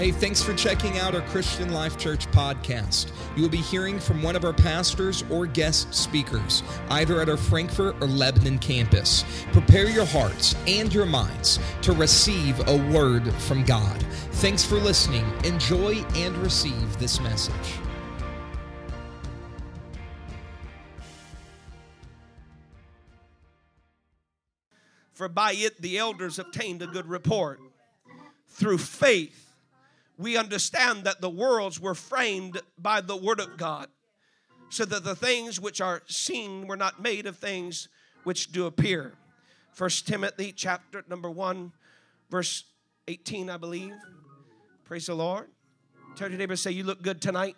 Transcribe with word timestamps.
Hey, 0.00 0.12
thanks 0.12 0.42
for 0.42 0.54
checking 0.54 0.98
out 0.98 1.14
our 1.14 1.20
Christian 1.20 1.74
Life 1.74 1.98
Church 1.98 2.26
podcast. 2.30 3.12
You 3.36 3.42
will 3.42 3.50
be 3.50 3.58
hearing 3.58 4.00
from 4.00 4.22
one 4.22 4.34
of 4.34 4.46
our 4.46 4.52
pastors 4.54 5.24
or 5.28 5.46
guest 5.46 5.92
speakers, 5.92 6.62
either 6.88 7.20
at 7.20 7.28
our 7.28 7.36
Frankfort 7.36 7.96
or 8.00 8.06
Lebanon 8.06 8.58
campus. 8.60 9.26
Prepare 9.52 9.90
your 9.90 10.06
hearts 10.06 10.56
and 10.66 10.90
your 10.90 11.04
minds 11.04 11.58
to 11.82 11.92
receive 11.92 12.66
a 12.66 12.78
word 12.90 13.30
from 13.42 13.62
God. 13.62 14.02
Thanks 14.40 14.64
for 14.64 14.76
listening. 14.76 15.30
Enjoy 15.44 15.96
and 16.14 16.34
receive 16.38 16.98
this 16.98 17.20
message. 17.20 17.54
For 25.12 25.28
by 25.28 25.52
it 25.52 25.82
the 25.82 25.98
elders 25.98 26.38
obtained 26.38 26.80
a 26.80 26.86
good 26.86 27.06
report. 27.06 27.60
Through 28.48 28.78
faith, 28.78 29.49
we 30.20 30.36
understand 30.36 31.04
that 31.04 31.22
the 31.22 31.30
worlds 31.30 31.80
were 31.80 31.94
framed 31.94 32.60
by 32.78 33.00
the 33.00 33.16
Word 33.16 33.40
of 33.40 33.56
God, 33.56 33.88
so 34.68 34.84
that 34.84 35.02
the 35.02 35.16
things 35.16 35.58
which 35.58 35.80
are 35.80 36.02
seen 36.06 36.66
were 36.66 36.76
not 36.76 37.02
made 37.02 37.26
of 37.26 37.38
things 37.38 37.88
which 38.24 38.52
do 38.52 38.66
appear. 38.66 39.14
First 39.72 40.06
Timothy 40.06 40.52
chapter 40.52 41.02
number 41.08 41.30
1, 41.30 41.72
verse 42.28 42.64
18, 43.08 43.48
I 43.48 43.56
believe. 43.56 43.94
Praise 44.84 45.06
the 45.06 45.14
Lord. 45.14 45.46
Tell 46.16 46.28
your 46.28 46.38
neighbor, 46.38 46.56
say, 46.56 46.70
You 46.70 46.84
look 46.84 47.02
good 47.02 47.22
tonight. 47.22 47.56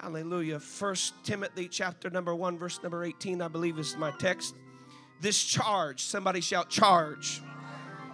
Hallelujah. 0.00 0.60
First 0.60 1.14
Timothy 1.24 1.66
chapter 1.66 2.10
number 2.10 2.32
1, 2.32 2.58
verse 2.58 2.80
number 2.80 3.02
18, 3.02 3.42
I 3.42 3.48
believe 3.48 3.76
is 3.78 3.96
my 3.96 4.12
text. 4.18 4.54
This 5.20 5.42
charge, 5.42 6.04
somebody 6.04 6.40
shout, 6.40 6.70
charge. 6.70 7.42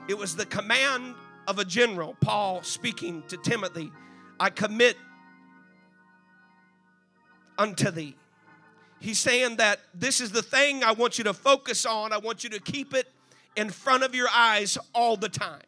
It 0.09 0.17
was 0.17 0.35
the 0.35 0.47
command 0.47 1.15
of 1.47 1.59
a 1.59 1.65
general, 1.65 2.17
Paul 2.21 2.63
speaking 2.63 3.23
to 3.29 3.37
Timothy, 3.37 3.91
I 4.39 4.51
commit 4.51 4.97
unto 7.59 7.91
thee. 7.91 8.17
He's 9.01 9.19
saying 9.19 9.57
that 9.57 9.81
this 9.93 10.21
is 10.21 10.33
the 10.33 10.43
thing 10.43 10.83
I 10.83 10.93
want 10.93 11.19
you 11.19 11.25
to 11.25 11.35
focus 11.35 11.85
on. 11.85 12.13
I 12.13 12.19
want 12.19 12.43
you 12.43 12.51
to 12.51 12.61
keep 12.61 12.95
it 12.95 13.11
in 13.57 13.71
front 13.71 14.03
of 14.03 14.15
your 14.15 14.29
eyes 14.35 14.79
all 14.95 15.17
the 15.17 15.29
time. 15.29 15.63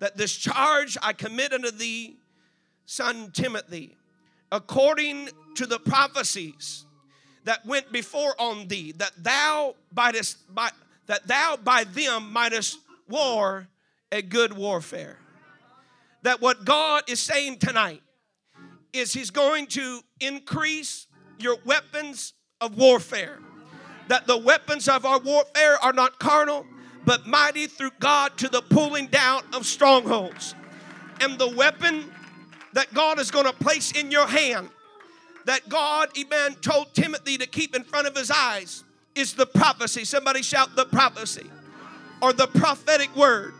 That 0.00 0.16
this 0.16 0.34
charge 0.36 0.98
I 1.00 1.12
commit 1.12 1.52
unto 1.52 1.70
thee, 1.70 2.16
son 2.84 3.30
Timothy, 3.32 3.96
according 4.52 5.30
to 5.54 5.66
the 5.66 5.78
prophecies 5.78 6.84
that 7.44 7.64
went 7.64 7.90
before 7.92 8.34
on 8.38 8.68
thee, 8.68 8.92
that 8.98 9.12
thou 9.16 9.74
mightest, 9.94 10.54
by, 10.54 10.70
that 11.06 11.26
thou 11.26 11.56
by 11.56 11.84
them 11.84 12.32
mightest 12.32 12.78
war 13.08 13.68
a 14.14 14.22
good 14.22 14.52
warfare. 14.52 15.18
That 16.22 16.40
what 16.40 16.64
God 16.64 17.02
is 17.08 17.20
saying 17.20 17.58
tonight 17.58 18.00
is 18.92 19.12
He's 19.12 19.30
going 19.30 19.66
to 19.68 20.00
increase 20.20 21.08
your 21.38 21.56
weapons 21.66 22.32
of 22.60 22.78
warfare. 22.78 23.40
That 24.08 24.26
the 24.26 24.38
weapons 24.38 24.88
of 24.88 25.04
our 25.04 25.18
warfare 25.18 25.82
are 25.82 25.92
not 25.92 26.18
carnal, 26.20 26.64
but 27.04 27.26
mighty 27.26 27.66
through 27.66 27.90
God 27.98 28.38
to 28.38 28.48
the 28.48 28.62
pulling 28.62 29.08
down 29.08 29.42
of 29.52 29.66
strongholds. 29.66 30.54
And 31.20 31.36
the 31.38 31.48
weapon 31.48 32.10
that 32.72 32.94
God 32.94 33.18
is 33.18 33.30
going 33.30 33.46
to 33.46 33.52
place 33.52 33.92
in 33.92 34.10
your 34.10 34.26
hand, 34.26 34.70
that 35.46 35.68
God, 35.68 36.10
amen, 36.16 36.54
told 36.60 36.94
Timothy 36.94 37.36
to 37.38 37.46
keep 37.46 37.74
in 37.74 37.82
front 37.82 38.06
of 38.06 38.16
his 38.16 38.30
eyes, 38.30 38.84
is 39.14 39.34
the 39.34 39.46
prophecy. 39.46 40.04
Somebody 40.04 40.42
shout 40.42 40.76
the 40.76 40.86
prophecy 40.86 41.50
or 42.22 42.32
the 42.32 42.46
prophetic 42.46 43.14
word. 43.16 43.54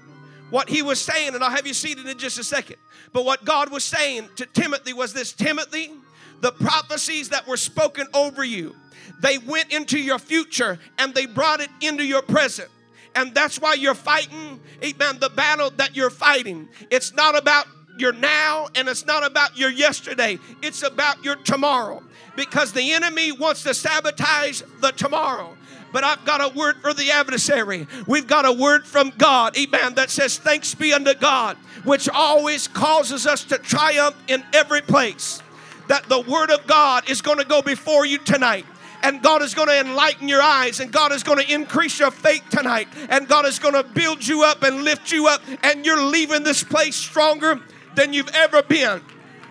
What 0.51 0.69
he 0.69 0.83
was 0.83 1.01
saying, 1.01 1.35
and 1.35 1.43
I'll 1.43 1.51
have 1.51 1.67
you 1.67 1.75
seated 1.75 2.07
in 2.07 2.19
just 2.19 2.39
a 2.39 2.45
second. 2.45 2.77
But 3.13 3.25
what 3.25 3.45
God 3.45 3.71
was 3.71 3.85
saying 3.85 4.29
to 4.37 4.47
Timothy 4.47 4.93
was 4.93 5.13
this 5.13 5.33
Timothy, 5.33 5.93
the 6.41 6.53
prophecies 6.53 7.31
that 7.31 7.47
were 7.47 7.57
spoken 7.57 8.07
over 8.13 8.45
you, 8.45 8.75
they 9.21 9.39
went 9.39 9.73
into 9.73 9.99
your 9.99 10.19
future 10.19 10.79
and 10.99 11.15
they 11.15 11.27
brought 11.27 11.61
it 11.61 11.71
into 11.81 12.05
your 12.05 12.23
present. 12.23 12.69
And 13.15 13.35
that's 13.35 13.61
why 13.61 13.75
you're 13.75 13.95
fighting, 13.95 14.61
amen, 14.83 15.19
the 15.21 15.31
battle 15.31 15.71
that 15.77 15.95
you're 15.95 16.11
fighting. 16.11 16.69
It's 16.91 17.15
not 17.15 17.39
about 17.39 17.67
your 17.97 18.13
now 18.13 18.69
and 18.75 18.89
it's 18.89 19.07
not 19.07 19.25
about 19.25 19.57
your 19.57 19.71
yesterday, 19.71 20.39
it's 20.63 20.83
about 20.83 21.23
your 21.25 21.37
tomorrow. 21.37 22.03
Because 22.37 22.73
the 22.73 22.93
enemy 22.93 23.31
wants 23.31 23.63
to 23.63 23.75
sabotage 23.75 24.63
the 24.81 24.91
tomorrow 24.91 25.57
but 25.95 26.03
I've 26.03 26.25
got 26.25 26.41
a 26.41 26.49
word 26.59 26.79
for 26.83 26.93
the 26.93 27.13
adversary. 27.13 27.87
We've 28.09 28.27
got 28.27 28.45
a 28.45 28.53
word 28.53 28.85
from 28.85 29.13
God, 29.17 29.57
amen, 29.57 29.95
that 29.95 30.11
says, 30.11 30.37
Thanks 30.37 30.75
be 30.75 30.93
unto 30.93 31.15
God, 31.15 31.57
which 31.85 32.09
always 32.09 32.67
causes 32.67 33.29
us 33.29 33.45
to 33.45 33.59
triumph 33.59 34.17
in 34.27 34.43
every 34.53 34.83
place. 34.83 35.41
That 35.87 36.09
the 36.09 36.21
word 36.21 36.51
of 36.51 36.67
God 36.67 37.09
is 37.09 37.23
going 37.23 37.39
to 37.39 37.45
go 37.45 37.63
before 37.63 38.05
you 38.07 38.19
tonight 38.19 38.67
and 39.05 39.23
God 39.23 39.43
is 39.43 39.55
going 39.55 39.69
to 39.69 39.79
enlighten 39.79 40.29
your 40.29 40.41
eyes, 40.41 40.81
and 40.81 40.91
God 40.91 41.13
is 41.13 41.23
going 41.23 41.39
to 41.39 41.53
increase 41.53 41.99
your 41.99 42.11
faith 42.11 42.43
tonight, 42.51 42.89
and 43.11 43.29
God 43.29 43.45
is 43.45 43.59
going 43.59 43.75
to 43.75 43.83
build 43.83 44.27
you 44.27 44.45
up 44.45 44.63
and 44.63 44.83
lift 44.83 45.13
you 45.13 45.29
up, 45.29 45.43
and 45.63 45.85
you're 45.85 46.03
leaving 46.03 46.43
this 46.43 46.65
place 46.65 46.97
stronger 46.97 47.61
than 47.97 48.15
you've 48.15 48.35
ever 48.35 48.63
been. 48.63 49.03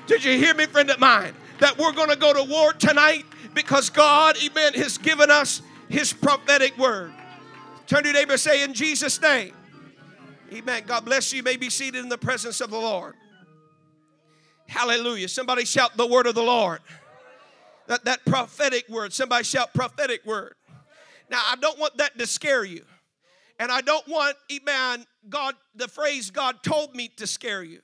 Did 0.08 0.24
you 0.24 0.40
hear 0.40 0.56
me, 0.56 0.66
friend 0.66 0.90
of 0.90 1.00
mine? 1.00 1.36
That 1.60 1.78
we're 1.78 1.92
going 1.92 2.10
to 2.10 2.16
go 2.16 2.34
to 2.34 2.44
war 2.44 2.74
tonight 2.74 3.28
because 3.54 3.92
God, 3.92 4.36
amen, 4.44 4.74
has 4.74 4.98
given 4.98 5.30
us 5.30 5.62
his 5.94 6.12
prophetic 6.12 6.76
word. 6.76 7.14
Turn 7.86 8.02
to 8.02 8.10
your 8.10 8.18
neighbor 8.18 8.36
say, 8.36 8.64
In 8.64 8.74
Jesus' 8.74 9.22
name. 9.22 9.54
Amen. 10.52 10.84
God 10.88 11.06
bless 11.06 11.32
you. 11.32 11.38
You 11.38 11.44
may 11.44 11.56
be 11.56 11.70
seated 11.70 12.02
in 12.04 12.10
the 12.10 12.18
presence 12.18 12.62
of 12.62 12.72
the 12.72 12.80
Lord. 12.80 13.14
Hallelujah. 14.68 15.28
Somebody 15.28 15.66
shout 15.66 15.96
the 15.96 16.08
word 16.08 16.26
of 16.26 16.34
the 16.34 16.44
Lord. 16.44 16.80
That, 17.88 18.06
that 18.06 18.26
prophetic 18.26 18.90
word. 18.90 19.14
Somebody 19.14 19.44
shout 19.44 19.74
prophetic 19.74 20.26
word. 20.26 20.56
Now, 21.30 21.42
I 21.46 21.58
don't 21.58 21.78
want 21.78 21.98
that 21.98 22.18
to 22.18 22.26
scare 22.26 22.64
you. 22.64 22.84
And 23.60 23.72
I 23.72 23.82
don't 23.82 24.08
want, 24.08 24.36
amen, 24.52 25.06
God, 25.30 25.54
the 25.76 25.88
phrase 25.88 26.32
God 26.32 26.64
told 26.64 26.96
me 26.96 27.10
to 27.18 27.28
scare 27.28 27.62
you. 27.62 27.82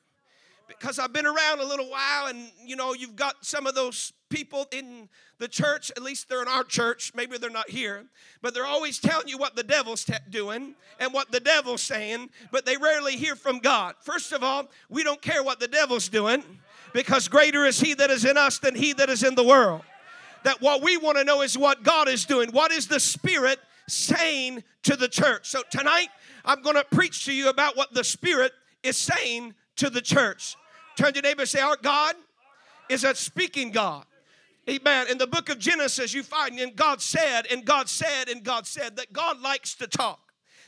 Because 0.68 0.98
I've 0.98 1.14
been 1.14 1.28
around 1.28 1.60
a 1.60 1.66
little 1.66 1.90
while 1.90 2.28
and, 2.28 2.52
you 2.66 2.76
know, 2.76 2.94
you've 2.94 3.16
got 3.16 3.46
some 3.46 3.68
of 3.68 3.76
those 3.76 4.14
people 4.30 4.68
in 4.72 5.10
the 5.40 5.48
church, 5.48 5.92
at 5.96 6.04
least 6.04 6.30
they're 6.30 6.42
in 6.42 6.48
our 6.48 6.64
church, 6.64 7.12
maybe 7.16 7.38
they're 7.38 7.50
not 7.50 7.70
here, 7.70 8.06
but 8.42 8.54
they're 8.54 8.66
always 8.66 9.00
telling 9.00 9.28
you 9.28 9.38
what 9.38 9.56
the 9.56 9.64
devil's 9.64 10.04
te- 10.04 10.14
doing 10.30 10.76
and 11.00 11.14
what 11.14 11.32
the 11.32 11.40
devil's 11.40 11.82
saying, 11.82 12.30
but 12.52 12.66
they 12.66 12.78
rarely 12.78 13.16
hear 13.16 13.36
from 13.36 13.60
God. 13.60 13.96
First 14.02 14.32
of 14.32 14.44
all, 14.44 14.68
we 14.90 15.04
don't 15.04 15.22
care 15.22 15.44
what 15.44 15.60
the 15.60 15.68
devil's 15.68 16.10
doing 16.10 16.44
because 16.94 17.28
greater 17.28 17.66
is 17.66 17.80
he 17.80 17.94
that 17.96 18.10
is 18.10 18.26
in 18.26 18.38
us 18.38 18.60
than 18.60 18.76
he 18.76 18.94
that 18.94 19.10
is 19.10 19.24
in 19.24 19.36
the 19.36 19.44
world. 19.44 19.82
That 20.44 20.62
what 20.62 20.82
we 20.82 20.98
want 20.98 21.18
to 21.18 21.24
know 21.24 21.42
is 21.42 21.58
what 21.58 21.84
God 21.84 22.08
is 22.08 22.26
doing. 22.26 22.52
What 22.52 22.72
is 22.72 22.88
the 22.88 23.00
Spirit 23.00 23.60
saying 23.88 24.64
to 24.84 24.96
the 24.96 25.08
church? 25.08 25.50
So 25.50 25.64
tonight, 25.70 26.08
I'm 26.46 26.62
going 26.62 26.76
to 26.76 26.86
preach 26.86 27.26
to 27.26 27.34
you 27.34 27.50
about 27.50 27.76
what 27.76 27.94
the 27.94 28.04
Spirit 28.04 28.54
is 28.82 28.98
saying 28.98 29.54
to 29.78 29.90
the 29.90 30.02
church. 30.02 30.56
Turn 30.98 31.14
to 31.14 31.16
your 31.16 31.24
neighbor 31.24 31.42
and 31.42 31.50
say, 31.50 31.60
Our 31.60 31.78
God 31.78 32.16
is 32.90 33.04
a 33.04 33.14
speaking 33.16 33.72
God. 33.72 34.06
Amen. 34.70 35.08
In 35.10 35.18
the 35.18 35.26
book 35.26 35.50
of 35.50 35.58
Genesis, 35.58 36.14
you 36.14 36.22
find, 36.22 36.60
and 36.60 36.76
God 36.76 37.02
said, 37.02 37.48
and 37.52 37.66
God 37.66 37.90
said, 37.90 38.30
and 38.30 38.44
God 38.44 38.68
said 38.68 38.98
that 38.98 39.12
God 39.12 39.42
likes 39.42 39.74
to 39.76 39.88
talk. 39.88 40.20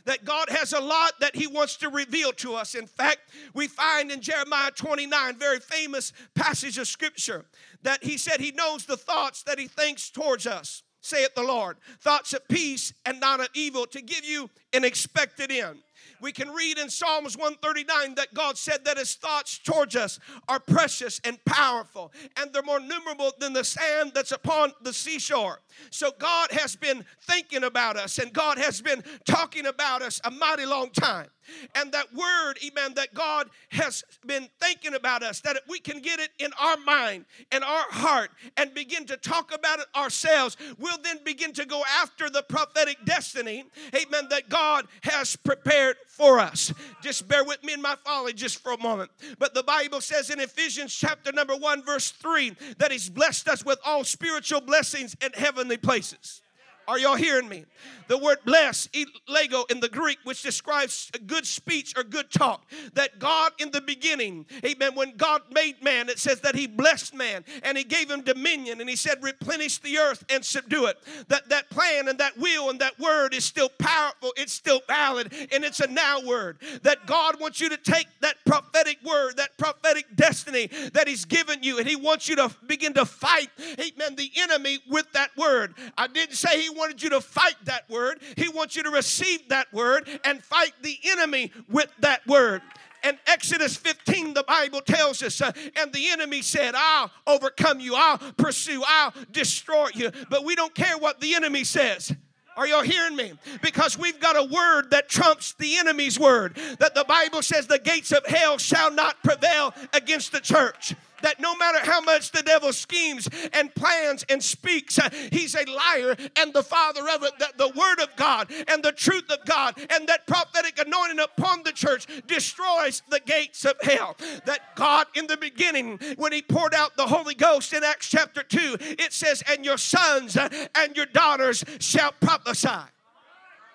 That 0.06 0.26
God 0.26 0.50
has 0.50 0.74
a 0.74 0.80
lot 0.80 1.14
that 1.20 1.36
He 1.36 1.46
wants 1.46 1.76
to 1.78 1.90
reveal 1.90 2.32
to 2.34 2.56
us. 2.56 2.74
In 2.74 2.88
fact, 2.88 3.20
we 3.54 3.68
find 3.68 4.10
in 4.12 4.20
Jeremiah 4.20 4.72
29, 4.72 5.38
very 5.38 5.60
famous 5.60 6.14
passage 6.34 6.80
of 6.80 6.88
Scripture, 6.88 7.46
that 7.84 8.04
He 8.04 8.18
said 8.18 8.42
He 8.42 8.52
knows 8.52 8.86
the 8.86 8.98
thoughts 8.98 9.44
that 9.44 9.60
He 9.60 9.68
thinks 9.68 10.10
towards 10.10 10.48
us 10.48 10.82
saith 11.02 11.36
the 11.36 11.44
Lord. 11.44 11.78
Thoughts 12.00 12.34
of 12.34 12.48
peace 12.48 12.94
and 13.06 13.20
not 13.20 13.40
of 13.40 13.50
evil 13.54 13.86
to 13.88 14.02
give 14.02 14.24
you 14.24 14.50
an 14.74 14.86
expected 14.86 15.52
end. 15.52 15.80
We 16.20 16.32
can 16.32 16.50
read 16.50 16.78
in 16.78 16.90
Psalms 16.90 17.38
139 17.38 18.16
that 18.16 18.34
God 18.34 18.58
said 18.58 18.86
that 18.86 18.98
his 18.98 19.16
thoughts 19.16 19.58
towards 19.58 19.96
us 19.96 20.20
are 20.48 20.60
precious 20.60 21.20
and 21.24 21.44
powerful, 21.46 22.12
and 22.38 22.54
they're 22.54 22.62
more 22.62 22.80
numerable 22.80 23.32
than 23.40 23.54
the 23.54 23.64
sand 23.64 24.12
that's 24.14 24.32
upon 24.32 24.74
the 24.82 24.94
seashore. 24.94 25.62
So 25.90 26.12
God 26.18 26.52
has 26.52 26.76
been 26.76 27.06
thinking 27.22 27.64
about 27.64 27.98
us, 27.98 28.20
and 28.20 28.32
God 28.34 28.58
has 28.58 28.82
been 28.82 29.04
talking 29.26 29.66
about 29.66 30.02
us 30.02 30.22
a 30.24 30.32
mighty 30.32 30.66
long 30.66 30.90
time. 30.92 31.28
And 31.76 31.92
that 31.92 32.14
word, 32.14 32.60
amen, 32.66 32.94
that 32.96 33.14
God 33.14 33.50
has 33.70 34.04
been 34.26 34.48
thinking 34.60 34.94
about 34.94 35.24
us, 35.24 35.42
that 35.42 35.58
we 35.68 35.80
can 35.80 36.00
get 36.00 36.20
it 36.20 36.30
in 36.40 36.52
our 36.60 36.78
mind 36.78 37.26
and 37.52 37.64
our 37.64 37.86
heart 37.90 38.32
and 38.58 38.74
begin 38.74 39.06
to 39.08 39.18
talk 39.18 39.54
about 39.54 39.80
it 39.80 39.88
ourselves, 39.96 40.56
we'll 40.78 41.02
then 41.04 41.20
begin 41.24 41.52
to 41.54 41.66
go 41.66 41.84
after 42.02 42.30
the 42.30 42.44
prophetic 42.44 42.98
destiny, 43.06 43.66
amen, 43.96 44.28
that 44.30 44.50
God 44.50 44.86
has 45.04 45.36
prepared 45.36 45.91
for 46.08 46.40
us. 46.40 46.74
Just 47.02 47.28
bear 47.28 47.44
with 47.44 47.64
me 47.64 47.74
in 47.74 47.82
my 47.82 47.96
folly 48.06 48.34
just 48.34 48.60
for 48.60 48.72
a 48.72 48.78
moment. 48.78 49.12
But 49.40 49.54
the 49.54 49.64
Bible 49.64 50.02
says 50.02 50.30
in 50.30 50.40
Ephesians 50.40 50.94
chapter 50.94 51.32
number 51.32 51.56
1, 51.56 51.84
verse 51.84 52.12
3, 52.12 52.56
that 52.78 52.92
He's 52.92 53.10
blessed 53.10 53.48
us 53.48 53.66
with 53.66 53.80
all 53.86 54.04
spiritual 54.04 54.62
blessings 54.62 55.16
in 55.24 55.32
heavenly 55.34 55.78
places. 55.78 56.42
Are 56.88 57.00
y'all 57.00 57.16
hearing 57.16 57.48
me? 57.48 57.66
The 58.08 58.18
word 58.18 58.40
bless, 58.46 58.90
lego 59.30 59.64
in 59.70 59.80
the 59.80 59.88
Greek, 59.88 60.18
which 60.26 60.44
describes 60.44 61.10
good 61.28 61.46
speech 61.46 61.94
or 61.98 62.04
good 62.04 62.30
talk. 62.30 62.70
That 62.94 63.20
God 63.20 63.54
in 63.60 63.72
the 63.72 63.80
beginning, 63.80 64.46
amen, 64.66 64.96
when 64.96 65.16
God 65.16 65.44
made 65.52 65.82
man, 65.82 66.10
it 66.10 66.20
says 66.20 66.42
that 66.42 66.56
he 66.56 66.68
blessed 66.68 67.14
man 67.14 67.46
and 67.64 67.78
he 67.78 67.84
gave 67.84 68.12
him 68.12 68.22
dominion 68.22 68.82
and 68.82 68.90
he 68.90 68.98
said, 68.98 69.20
replenish 69.22 69.78
the 69.78 69.98
earth 69.98 70.26
and 70.30 70.44
subdue 70.44 70.88
it. 70.88 70.98
That 71.30 71.48
that 71.50 71.70
plan 71.70 72.10
and 72.10 72.20
that 72.20 72.38
will 72.38 72.70
and 72.70 72.82
that 72.82 73.00
word 73.00 73.34
is 73.34 73.46
still 73.46 73.70
powerful, 73.70 74.34
it's 74.36 74.52
still 74.52 74.82
valid, 74.88 75.34
and 75.52 75.64
it's 75.64 75.80
a 75.80 75.88
now 75.88 76.20
word. 76.22 76.58
That 76.84 77.06
God 77.06 77.40
wants 77.40 77.62
you 77.62 77.70
to 77.70 77.78
take 77.78 78.08
that 78.20 78.36
prophetic 78.46 78.98
word, 79.06 79.38
that 79.38 79.58
prophetic 79.58 80.06
destiny 80.16 80.68
that 80.94 81.08
he's 81.08 81.24
given 81.26 81.64
you, 81.64 81.78
and 81.78 81.88
he 81.88 81.96
wants 81.96 82.28
you 82.28 82.36
to 82.36 82.52
begin 82.68 82.94
to 82.96 83.06
fight, 83.06 83.50
amen, 83.80 84.16
the 84.16 84.32
enemy 84.38 84.80
with 84.90 85.12
that 85.14 85.30
word. 85.38 85.76
I 85.98 86.08
didn't 86.08 86.36
say 86.36 86.62
he 86.62 86.70
wanted 86.72 87.02
you 87.02 87.10
to 87.12 87.22
fight 87.22 87.56
that 87.66 87.90
word. 87.90 88.22
He 88.38 88.50
wants 88.50 88.76
you 88.76 88.84
to 88.84 88.90
receive 88.90 89.50
that 89.50 89.72
word 89.74 90.08
and 90.24 90.44
fight 90.44 90.74
the 90.82 90.98
enemy 91.06 91.52
with 91.70 91.92
that 92.00 92.26
word. 92.28 92.62
And 93.04 93.18
Exodus 93.26 93.76
15, 93.78 94.34
the 94.34 94.44
Bible 94.44 94.82
tells 94.82 95.24
us, 95.24 95.42
uh, 95.42 95.52
and 95.76 95.92
the 95.92 96.10
enemy 96.10 96.42
said, 96.42 96.74
I'll 96.76 97.10
overcome 97.26 97.80
you, 97.80 97.96
I'll 97.96 98.20
pursue, 98.38 98.84
I'll 98.86 99.14
destroy 99.32 99.88
you. 99.96 100.12
But 100.30 100.46
we 100.46 100.56
don't 100.56 100.76
care 100.76 100.98
what 100.98 101.20
the 101.20 101.34
enemy 101.34 101.64
says. 101.64 102.14
Are 102.58 102.68
y'all 102.68 102.84
hearing 102.84 103.16
me? 103.16 103.32
Because 103.62 103.98
we've 103.98 104.20
got 104.20 104.36
a 104.36 104.44
word 104.44 104.92
that 104.92 105.10
trumps 105.10 105.54
the 105.54 105.78
enemy's 105.78 106.20
word. 106.20 106.58
That 106.80 106.94
the 106.94 107.06
Bible 107.06 107.42
says 107.42 107.66
the 107.66 107.80
gates 107.80 108.12
of 108.12 108.26
hell 108.26 108.58
shall 108.58 108.92
not 108.92 109.24
prevail 109.24 109.74
against 109.94 110.32
the 110.32 110.42
church 110.42 110.94
that 111.24 111.40
no 111.40 111.56
matter 111.56 111.80
how 111.82 112.02
much 112.02 112.32
the 112.32 112.44
devil 112.44 112.74
schemes 112.74 113.28
and 113.54 113.74
plans 113.76 114.26
and 114.30 114.44
speaks, 114.44 115.00
uh, 115.00 115.10
he's 115.32 115.56
a 115.56 115.66
liar 115.70 116.16
and 116.38 116.54
the 116.54 116.64
father 116.64 117.02
of 117.10 117.24
it. 117.24 117.38
That 117.40 117.58
the 117.58 117.70
word 117.70 118.00
of 118.02 118.16
God 118.16 118.52
and 118.68 118.84
the 118.84 118.92
truth 118.92 119.30
of 119.30 119.46
God 119.46 119.76
and 119.90 120.08
that 120.08 120.28
prophetic 120.28 120.80
anointing 120.80 121.20
upon 121.20 121.64
the 121.64 121.72
church 121.72 122.08
destroys 122.28 123.02
the 123.10 123.20
gates 123.20 123.66
of 123.66 123.76
hell. 123.82 124.16
That 124.46 124.76
God, 124.76 125.08
in 125.16 125.28
the 125.28 125.38
beginning, 125.38 126.00
when 126.18 126.32
he 126.32 126.42
poured 126.42 126.74
out 126.74 126.96
the 126.98 127.08
Holy 127.08 127.36
Ghost 127.36 127.74
in 127.74 127.84
Acts 127.84 128.10
chapter 128.10 128.44
2, 128.44 128.78
it 129.00 129.14
says, 129.14 129.44
And 129.50 129.66
your 129.66 129.78
sons 129.78 130.38
uh, 130.38 130.50
and 130.76 130.96
your 130.96 131.06
daughters 131.08 131.64
shall 131.80 132.12
prophesy 132.12 132.70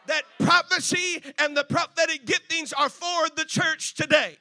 that 0.07 0.23
prophecy 0.39 1.21
and 1.39 1.57
the 1.57 1.65
prophetic 1.65 2.25
giftings 2.27 2.73
are 2.79 2.89
for 2.89 3.29
the 3.35 3.45
church 3.45 3.95
today 3.95 4.37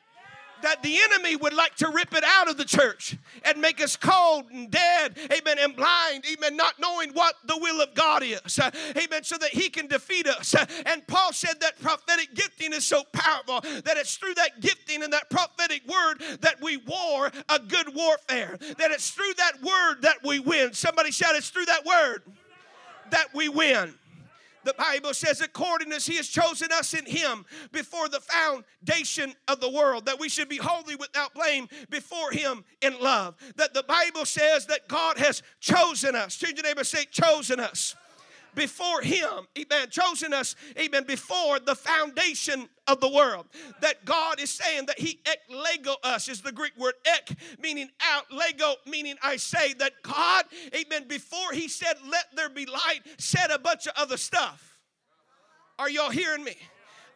that 0.66 0.82
the 0.82 0.98
enemy 0.98 1.36
would 1.36 1.54
like 1.54 1.76
to 1.76 1.90
rip 1.90 2.12
it 2.16 2.24
out 2.26 2.50
of 2.50 2.58
the 2.58 2.66
church 2.66 3.16
and 3.44 3.62
make 3.62 3.80
us 3.80 3.96
cold 3.96 4.46
and 4.52 4.72
dead, 4.72 5.16
amen, 5.32 5.58
and 5.60 5.76
blind, 5.76 6.26
amen, 6.32 6.58
not 6.58 6.74
knowing 6.80 7.12
what 7.14 7.36
the 7.46 7.56
will 7.58 7.82
of 7.82 7.94
God 7.94 8.24
is, 8.24 8.58
uh, 8.58 8.72
amen, 8.98 9.24
so 9.24 9.38
that 9.38 9.52
he 9.52 9.70
can 9.70 9.86
defeat 9.86 10.28
us. 10.28 10.56
Uh, 10.56 10.66
and 10.88 11.06
Paul 11.06 11.32
said 11.34 11.60
that 11.60 11.80
prophetic 11.80 12.34
gifting 12.34 12.74
is 12.74 12.84
so 12.84 13.04
powerful 13.12 13.62
that 13.62 13.98
it's 13.98 14.18
through 14.18 14.34
that 14.34 14.60
gifting 14.60 15.04
and 15.04 15.14
that 15.14 15.30
prophetic 15.30 15.84
word 15.88 16.16
that 16.42 16.60
we 16.60 16.78
war 16.78 17.32
a 17.50 17.60
good 17.60 17.94
warfare, 17.94 18.58
that 18.60 18.90
it's 18.90 19.12
through 19.12 19.34
that 19.38 19.62
word 19.62 20.02
that 20.02 20.18
we 20.24 20.40
win. 20.40 20.74
Somebody 20.74 21.12
shout, 21.12 21.36
it's 21.36 21.50
through 21.50 21.66
that 21.66 21.86
word 21.86 22.24
that 23.12 23.28
we 23.36 23.50
win. 23.50 23.94
The 24.66 24.74
Bible 24.78 25.14
says, 25.14 25.42
according 25.42 25.94
as 25.94 26.06
He 26.06 26.16
has 26.18 26.28
chosen 26.28 26.70
us 26.72 26.94
in 26.94 27.06
Him 27.06 27.46
before 27.72 28.10
the 28.10 28.20
foundation 28.20 29.34
of 29.48 29.62
the 29.62 29.70
world, 29.70 30.06
that 30.08 30.20
we 30.20 30.28
should 30.28 30.50
be 30.50 30.58
holy 30.58 30.96
without 30.96 31.34
blame 31.34 31.68
before 31.90 32.32
Him 32.32 32.66
in 32.82 33.00
love. 33.00 33.36
That 33.56 33.74
the 33.74 33.84
Bible 33.84 34.26
says 34.26 34.66
that 34.66 34.88
God 34.88 35.18
has 35.18 35.44
chosen 35.60 36.16
us. 36.16 36.36
Change 36.36 36.58
your 36.58 36.64
neighbor, 36.64 36.84
say, 36.84 37.06
chosen 37.06 37.60
us 37.60 37.96
before 38.56 39.02
him, 39.02 39.48
amen, 39.58 39.90
chosen 39.90 40.34
us, 40.34 40.56
amen, 40.80 41.04
before 41.04 41.60
the 41.60 41.76
foundation 41.76 42.68
of 42.88 43.00
the 43.00 43.10
world. 43.10 43.46
That 43.82 44.06
God 44.06 44.40
is 44.40 44.50
saying 44.50 44.86
that 44.88 45.00
he 45.00 45.20
ek 45.26 45.40
lego 45.50 45.96
us 46.04 46.28
is 46.28 46.42
the 46.42 46.52
Greek 46.52 46.78
word 46.78 46.96
ek, 47.06 47.36
meaning 47.62 47.90
out, 48.02 48.32
lego, 48.32 48.76
meaning 48.88 49.16
I 49.22 49.38
say 49.38 49.74
that 49.74 49.94
God, 50.04 50.46
amen, 50.74 51.08
before 51.08 51.52
he 51.54 51.68
said, 51.68 51.96
let 52.10 52.26
there 52.36 52.50
be 52.50 52.66
light, 52.66 53.02
said 53.18 53.52
a 53.52 53.60
bunch 53.60 53.88
of 53.88 53.94
other 53.98 54.18
stuff. 54.18 54.80
Are 55.78 55.90
y'all 55.90 56.10
hearing 56.10 56.44
me? 56.44 56.56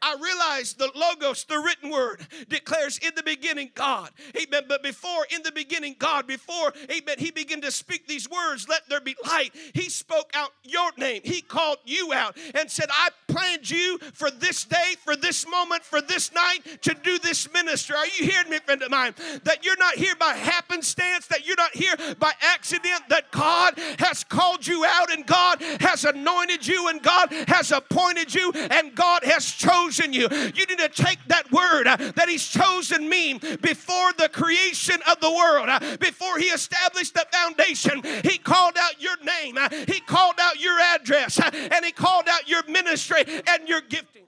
I 0.02 0.16
realize 0.22 0.74
the 0.74 0.92
logos, 0.96 1.44
the 1.46 1.60
written 1.60 1.90
word, 1.90 2.26
declares 2.48 2.98
in 3.00 3.12
the 3.16 3.24
beginning 3.24 3.72
God. 3.76 4.12
Amen. 4.36 4.64
But 4.68 4.84
before, 4.84 5.26
in 5.34 5.44
the 5.44 5.52
beginning, 5.52 5.96
God, 6.00 6.28
before, 6.28 6.74
amen, 6.92 7.16
he 7.18 7.32
began 7.32 7.62
to 7.62 7.72
speak 7.72 8.08
these 8.08 8.30
words, 8.30 8.68
let 8.68 8.88
there 8.90 9.02
be 9.02 9.16
light. 9.26 9.54
He 9.74 9.90
spoke 9.90 10.32
out 10.34 10.52
your 10.64 10.92
name. 10.98 11.22
He 11.24 11.42
called 11.42 11.78
you 11.86 12.14
out 12.14 12.38
and 12.56 12.70
said, 12.70 12.90
I 12.92 13.10
planned 13.40 13.70
you 13.70 13.98
for 14.14 14.30
this 14.30 14.66
day, 14.66 14.96
for 15.04 15.16
this 15.16 15.48
moment, 15.48 15.84
for 15.84 16.02
this 16.02 16.32
night 16.34 16.60
to 16.82 16.94
do 17.04 17.18
this 17.20 17.52
ministry. 17.54 17.96
Are 17.96 18.06
you 18.06 18.26
hearing 18.26 18.50
me, 18.50 18.58
friend 18.60 18.82
of 18.82 18.92
mine? 18.92 19.14
That 19.44 19.64
you're 19.64 19.78
not 19.78 19.96
here 19.96 20.16
by 20.20 20.34
happenstance, 20.34 21.28
that 21.28 21.48
you're 21.48 21.56
not 21.56 21.74
here 21.74 21.96
by 22.20 22.32
accident, 22.42 23.02
that 23.10 23.32
God 23.32 23.80
has 24.00 24.24
called 24.24 24.68
you 24.68 24.86
out 24.86 25.12
and 25.12 25.26
God 25.26 25.62
has 25.80 26.04
anointed 26.04 26.68
you 26.68 26.90
and 26.90 27.02
God 27.02 27.32
has 27.48 27.72
appointed 27.72 28.34
you 28.34 28.52
and 28.54 28.94
God 28.94 29.24
has 29.24 29.46
chosen 29.46 30.12
you. 30.12 30.28
You 30.32 30.66
need 30.66 30.80
to 30.80 30.90
take 30.90 31.20
that 31.28 31.50
word 31.52 31.88
uh, 31.88 31.96
that 32.16 32.28
He's 32.28 32.48
chosen 32.48 33.08
me 33.08 33.40
before 33.62 34.14
the 34.14 34.30
creation 34.30 35.00
of 35.10 35.20
the 35.22 35.32
world, 35.32 35.70
uh, 35.70 35.80
before 35.98 36.38
He 36.40 36.48
established 36.48 37.14
the 37.14 37.26
foundation. 37.32 38.02
He 38.24 38.38
called 38.38 38.76
out 38.78 39.02
your 39.02 39.16
name, 39.24 39.58
uh, 39.58 39.70
He 39.88 40.00
called 40.02 40.36
out 40.40 40.60
your 40.60 40.80
address, 40.80 41.40
and 41.40 41.86
He 41.86 41.92
called 41.92 42.28
out 42.28 42.50
your 42.50 42.64
ministry 42.68 43.24
and 43.48 43.68
your 43.68 43.82
gifting. 43.82 44.24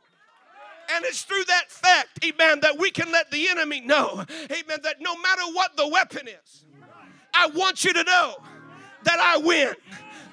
And 0.94 1.06
it's 1.06 1.23
through 1.23 1.45
that 1.45 1.71
fact, 1.71 2.23
amen, 2.25 2.59
that 2.61 2.78
we 2.78 2.92
can 2.92 3.11
let 3.11 3.31
the 3.31 3.47
enemy 3.47 3.80
know, 3.80 4.25
amen, 4.52 4.80
that 4.83 4.95
no 4.99 5.16
matter 5.16 5.44
what 5.54 5.78
the 5.78 5.87
weapon 5.87 6.28
is, 6.28 6.66
I 7.33 7.47
want 7.47 7.85
you 7.85 7.94
to 7.94 8.04
know 8.04 8.35
that 9.04 9.19
I 9.19 9.37
win 9.37 9.73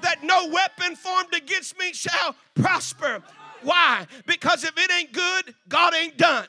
that 0.02 0.22
no 0.22 0.48
weapon 0.48 0.96
formed 0.96 1.34
against 1.34 1.78
me 1.78 1.92
shall 1.92 2.34
prosper. 2.54 3.22
Why? 3.62 4.06
Because 4.26 4.64
if 4.64 4.76
it 4.76 4.90
ain't 4.90 5.12
good, 5.12 5.54
God 5.68 5.94
ain't 5.94 6.16
done. 6.16 6.46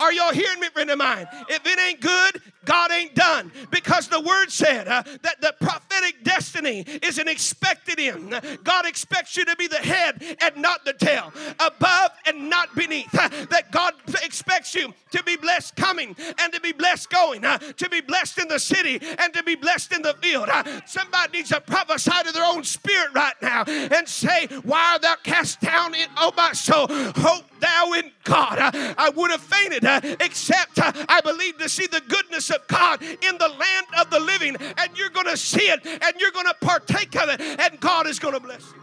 Are 0.00 0.12
y'all 0.12 0.32
hearing 0.32 0.58
me, 0.58 0.68
friend 0.68 0.90
of 0.90 0.98
mine? 0.98 1.26
If 1.48 1.66
it 1.66 1.78
ain't 1.78 2.00
good, 2.00 2.42
God 2.64 2.90
ain't 2.92 3.14
done. 3.14 3.52
Because 3.70 4.08
the 4.08 4.20
word 4.20 4.50
said 4.50 4.88
uh, 4.88 5.02
that 5.22 5.40
the 5.40 5.54
prophetic 5.60 6.22
destiny 6.24 6.80
is 7.02 7.18
an 7.18 7.28
expected 7.28 7.98
end. 7.98 8.40
God 8.64 8.86
expects 8.86 9.36
you 9.36 9.44
to 9.44 9.56
be 9.56 9.66
the 9.66 9.76
head 9.76 10.22
and 10.40 10.56
not 10.56 10.84
the 10.84 10.92
tail, 10.92 11.32
above 11.58 12.10
and 12.26 12.48
not 12.48 12.74
beneath. 12.74 13.14
Uh, 13.14 13.28
that 13.50 13.70
God 13.70 13.94
expects 14.22 14.74
you 14.74 14.92
to 15.10 15.22
be 15.22 15.36
blessed 15.36 15.76
coming 15.76 16.16
and 16.38 16.52
to 16.52 16.60
be 16.60 16.72
blessed 16.72 17.10
going, 17.10 17.44
uh, 17.44 17.58
to 17.58 17.88
be 17.88 18.00
blessed 18.00 18.38
in 18.38 18.48
the 18.48 18.58
city 18.58 19.00
and 19.18 19.32
to 19.34 19.42
be 19.42 19.54
blessed 19.54 19.92
in 19.92 20.02
the 20.02 20.14
field. 20.14 20.48
Uh, 20.48 20.64
somebody 20.86 21.38
needs 21.38 21.50
to 21.50 21.60
prophesy 21.60 22.10
to 22.24 22.32
their 22.32 22.44
own 22.44 22.64
spirit 22.64 23.10
right 23.14 23.34
now 23.42 23.64
and 23.66 24.08
say, 24.08 24.46
Why 24.64 24.92
art 24.92 25.02
thou 25.02 25.14
cast 25.22 25.60
down 25.60 25.94
in, 25.94 26.08
oh 26.16 26.32
my 26.36 26.52
soul? 26.52 26.86
Hope 26.88 27.44
thou 27.60 27.92
in 27.92 28.10
God. 28.24 28.58
Uh, 28.58 28.94
I 28.98 29.10
would 29.10 29.30
have 29.30 29.40
fainted 29.40 29.84
uh, 29.84 30.00
except 30.20 30.78
I 30.82 31.20
believe 31.22 31.58
to 31.58 31.68
see 31.68 31.86
the 31.86 32.02
goodness 32.08 32.50
God 32.68 33.02
in 33.02 33.38
the 33.38 33.48
land 33.48 33.86
of 33.98 34.10
the 34.10 34.20
living. 34.20 34.56
And 34.56 34.96
you're 34.96 35.10
going 35.10 35.26
to 35.26 35.36
see 35.36 35.64
it 35.64 35.84
and 35.84 36.20
you're 36.20 36.30
going 36.30 36.46
to 36.46 36.56
partake 36.60 37.16
of 37.16 37.28
it, 37.28 37.40
and 37.40 37.80
God 37.80 38.06
is 38.06 38.18
going 38.18 38.34
to 38.34 38.40
bless 38.40 38.72
you. 38.72 38.82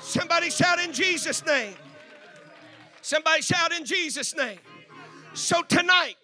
Somebody 0.00 0.50
shout 0.50 0.80
in 0.80 0.92
Jesus' 0.92 1.44
name. 1.46 1.74
Somebody 3.00 3.42
shout 3.42 3.72
in 3.72 3.84
Jesus' 3.84 4.34
name. 4.36 4.58
So 5.34 5.62
tonight, 5.62 6.16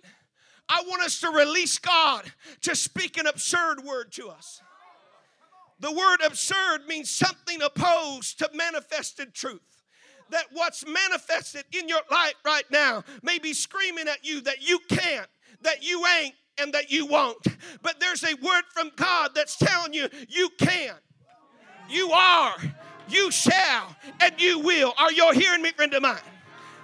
I 0.69 0.83
want 0.87 1.03
us 1.03 1.21
to 1.21 1.31
release 1.31 1.79
God 1.79 2.31
to 2.63 2.77
speak 2.77 3.17
an 3.19 3.27
absurd 3.27 3.83
word 3.85 4.13
to 4.13 4.29
us. 4.29 4.61
The 5.81 5.93
word 5.93 6.19
absurd 6.27 6.87
means 6.89 7.09
something 7.09 7.63
opposed 7.63 8.39
to 8.41 8.51
manifested 8.53 9.33
truth 9.33 9.61
that 10.31 10.47
what's 10.53 10.85
manifested 10.87 11.65
in 11.73 11.89
your 11.89 12.03
life 12.11 12.35
right 12.45 12.71
now 12.71 13.05
may 13.23 13.39
be 13.39 13.53
screaming 13.53 14.09
at 14.09 14.27
you 14.27 14.41
that 14.43 14.69
you 14.69 14.79
can't, 14.89 15.29
that 15.63 15.83
you 15.83 16.05
ain't, 16.21 16.35
and 16.61 16.73
that 16.73 16.91
you 16.91 17.07
won't. 17.07 17.47
But 17.83 18.01
there's 18.01 18.25
a 18.25 18.35
word 18.35 18.65
from 18.73 18.91
God 18.97 19.31
that's 19.35 19.57
telling 19.57 19.93
you 19.93 20.09
you 20.29 20.51
can, 20.59 20.95
you 21.89 22.11
are, 22.11 22.57
you 23.09 23.31
shall, 23.31 23.97
and 24.21 24.41
you 24.41 24.59
will. 24.59 24.93
Are 24.99 25.13
y'all 25.13 25.33
hearing 25.33 25.63
me, 25.63 25.71
friend 25.71 25.95
of 25.95 26.03
mine? 26.03 26.19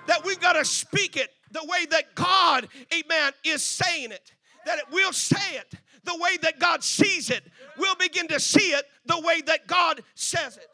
That 0.06 0.24
we've 0.24 0.40
got 0.40 0.54
to 0.54 0.64
speak 0.64 1.16
it 1.16 1.30
the 1.50 1.64
way 1.64 1.86
that 1.86 2.14
God, 2.14 2.68
amen, 2.92 3.32
is 3.44 3.62
saying 3.62 4.12
it. 4.12 4.32
That 4.66 4.78
it 4.78 4.84
will 4.90 5.12
say 5.12 5.56
it 5.56 5.74
the 6.04 6.16
way 6.16 6.36
that 6.42 6.58
God 6.58 6.82
sees 6.82 7.30
it. 7.30 7.44
We'll 7.78 7.96
begin 7.96 8.28
to 8.28 8.40
see 8.40 8.72
it 8.72 8.84
the 9.06 9.20
way 9.20 9.40
that 9.42 9.66
God 9.66 10.02
says 10.14 10.56
it. 10.56 10.68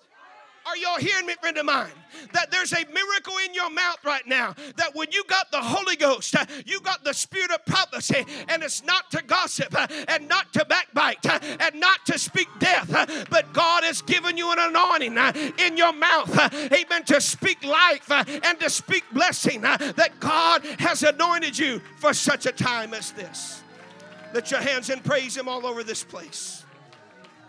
Are 0.66 0.76
y'all 0.76 0.98
hearing 0.98 1.26
me, 1.26 1.34
friend 1.40 1.56
of 1.58 1.66
mine? 1.66 1.90
That 2.32 2.50
there's 2.50 2.72
a 2.72 2.84
miracle 2.92 3.34
in 3.44 3.54
your 3.54 3.70
mouth 3.70 3.98
right 4.04 4.26
now. 4.26 4.54
That 4.76 4.94
when 4.94 5.08
you 5.10 5.24
got 5.24 5.50
the 5.50 5.60
Holy 5.60 5.96
Ghost, 5.96 6.34
uh, 6.36 6.44
you 6.66 6.80
got 6.80 7.02
the 7.02 7.14
spirit 7.14 7.50
of 7.50 7.64
prophecy, 7.64 8.26
and 8.48 8.62
it's 8.62 8.84
not 8.84 9.10
to 9.12 9.22
gossip, 9.22 9.74
uh, 9.74 9.86
and 10.08 10.28
not 10.28 10.52
to 10.52 10.64
backbite, 10.64 11.24
uh, 11.26 11.38
and 11.60 11.80
not 11.80 12.04
to 12.06 12.18
speak 12.18 12.48
death, 12.58 12.88
but 13.30 13.52
God 13.52 13.84
has 13.84 14.02
given 14.02 14.36
you 14.36 14.52
an 14.52 14.58
anointing 14.58 15.16
in 15.58 15.76
your 15.76 15.92
mouth, 15.92 16.52
amen, 16.72 17.04
to 17.04 17.20
speak 17.20 17.64
life 17.64 18.10
and 18.10 18.60
to 18.60 18.70
speak 18.70 19.04
blessing. 19.12 19.62
That 19.62 20.12
God 20.20 20.64
has 20.78 21.02
anointed 21.02 21.58
you 21.58 21.80
for 21.96 22.12
such 22.12 22.46
a 22.46 22.52
time 22.52 22.94
as 22.94 23.12
this. 23.12 23.62
Lift 24.34 24.50
your 24.50 24.60
hands 24.60 24.90
and 24.90 25.02
praise 25.02 25.36
Him 25.36 25.48
all 25.48 25.66
over 25.66 25.82
this 25.82 26.04
place. 26.04 26.64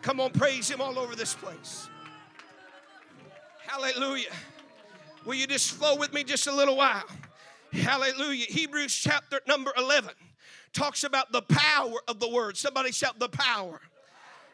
Come 0.02 0.20
on, 0.20 0.32
praise 0.32 0.70
Him 0.70 0.82
all 0.82 0.98
over 0.98 1.16
this 1.16 1.36
place. 1.36 1.91
Hallelujah. 3.72 4.32
Will 5.24 5.36
you 5.36 5.48
just 5.48 5.72
flow 5.72 5.96
with 5.96 6.14
me 6.14 6.26
just 6.26 6.46
a 6.46 6.54
little 6.54 6.76
while? 6.76 7.06
Hallelujah. 7.72 8.46
Hebrews 8.50 8.94
chapter 8.94 9.40
number 9.48 9.72
11 9.78 10.12
talks 10.74 11.06
about 11.06 11.32
the 11.32 11.44
power 11.44 11.96
of 12.10 12.20
the 12.20 12.28
word. 12.28 12.58
Somebody 12.58 12.92
shout 12.92 13.18
the 13.18 13.30
power. 13.30 13.80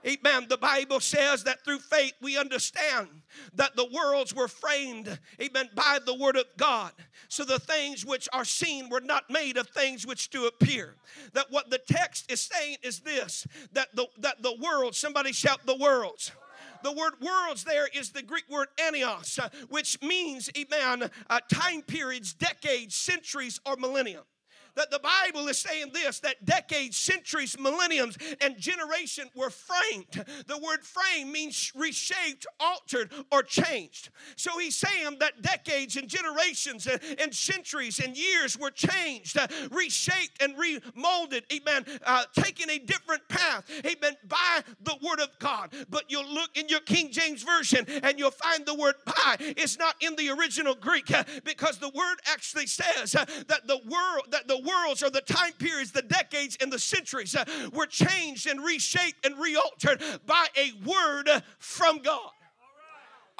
Amen. 0.06 0.46
The 0.48 0.58
Bible 0.58 1.00
says 1.00 1.44
that 1.46 1.66
through 1.66 1.80
faith 1.80 2.14
we 2.22 2.38
understand 2.38 3.08
that 3.56 3.76
the 3.76 3.88
worlds 3.92 4.36
were 4.36 4.48
framed, 4.48 5.18
amen, 5.42 5.70
by 5.74 5.98
the 6.06 6.14
word 6.14 6.38
of 6.38 6.46
God. 6.56 6.92
So 7.28 7.44
the 7.44 7.58
things 7.58 8.06
which 8.06 8.30
are 8.34 8.46
seen 8.46 8.88
were 8.88 9.02
not 9.02 9.32
made 9.32 9.58
of 9.58 9.68
things 9.70 10.06
which 10.06 10.30
do 10.30 10.46
appear. 10.46 10.94
That 11.34 11.48
what 11.50 11.72
the 11.72 11.80
text 11.80 12.32
is 12.32 12.42
saying 12.42 12.78
is 12.84 13.00
this 13.00 13.48
that 13.74 13.88
the 13.96 14.06
that 14.20 14.44
the 14.44 14.56
world, 14.62 14.96
somebody 14.96 15.32
shout 15.34 15.66
the 15.66 15.76
worlds 15.76 16.32
the 16.84 16.92
word 16.92 17.14
worlds 17.22 17.64
there 17.64 17.88
is 17.94 18.12
the 18.12 18.24
Greek 18.24 18.50
word 18.50 18.68
anios, 18.80 19.40
uh, 19.40 19.50
which 19.70 20.02
means, 20.02 20.50
amen, 20.58 21.10
uh, 21.30 21.40
time 21.54 21.82
periods, 21.82 22.34
decades, 22.34 22.96
centuries, 22.96 23.60
or 23.66 23.76
millennium 23.76 24.24
that 24.78 24.92
the 24.92 25.00
Bible 25.00 25.48
is 25.48 25.58
saying 25.58 25.92
this 25.94 26.20
that 26.22 26.46
decades, 26.46 26.98
centuries, 26.98 27.58
millenniums, 27.60 28.18
and 28.42 28.58
generation 28.58 29.26
were 29.36 29.50
framed. 29.50 30.26
The 30.48 30.58
word 30.58 30.86
frame 30.86 31.32
means 31.32 31.72
reshaped, 31.76 32.46
altered, 32.60 33.12
or 33.32 33.44
changed. 33.44 34.10
So 34.36 34.58
he's 34.60 34.76
saying 34.76 35.18
that 35.20 35.42
decades 35.42 35.98
and 35.98 36.08
generations 36.08 36.88
and, 36.88 37.34
centuries 37.34 38.00
and 38.00 38.18
years 38.18 38.58
were 38.58 38.72
changed, 38.72 39.38
uh, 39.38 39.48
reshaped, 39.72 40.42
and 40.42 40.56
remolded, 40.56 41.44
amen, 41.52 41.86
uh, 42.06 42.24
taking 42.34 42.70
a 42.70 42.80
different 42.80 43.28
path, 43.28 43.70
amen, 43.86 44.16
by 44.28 44.62
the 44.82 44.96
word 45.02 45.20
of 45.20 45.30
God. 45.40 45.74
But 45.90 46.06
you'll 46.10 46.32
look 46.32 46.56
in 46.56 46.70
your 46.70 46.80
King 46.82 47.12
James 47.12 47.44
Version 47.44 47.86
and 48.04 48.18
you'll 48.18 48.32
find 48.32 48.66
the 48.66 48.76
word 48.76 48.96
by. 49.06 49.36
It's 49.40 49.78
not 49.78 49.96
in 50.02 50.16
the 50.16 50.30
original 50.30 50.76
Greek 50.76 51.12
uh, 51.14 51.24
because 51.44 51.78
the 51.78 51.90
word 51.90 52.18
actually 52.32 52.68
says 52.68 53.16
uh, 53.16 53.26
that 53.48 53.68
the 53.68 53.80
world, 53.90 54.28
that 54.32 54.48
the 54.48 54.62
worlds 54.68 55.02
or 55.02 55.10
the 55.10 55.22
time 55.22 55.54
periods, 55.54 55.92
the 55.92 56.02
decades, 56.02 56.58
and 56.62 56.72
the 56.72 56.80
centuries 56.80 57.36
uh, 57.36 57.46
were 57.74 57.86
changed 57.86 58.48
and 58.48 58.64
reshaped 58.64 59.26
and 59.26 59.38
realtered 59.40 60.02
by 60.26 60.48
a 60.56 60.72
word 60.86 61.30
from 61.60 62.00
God. 62.00 62.32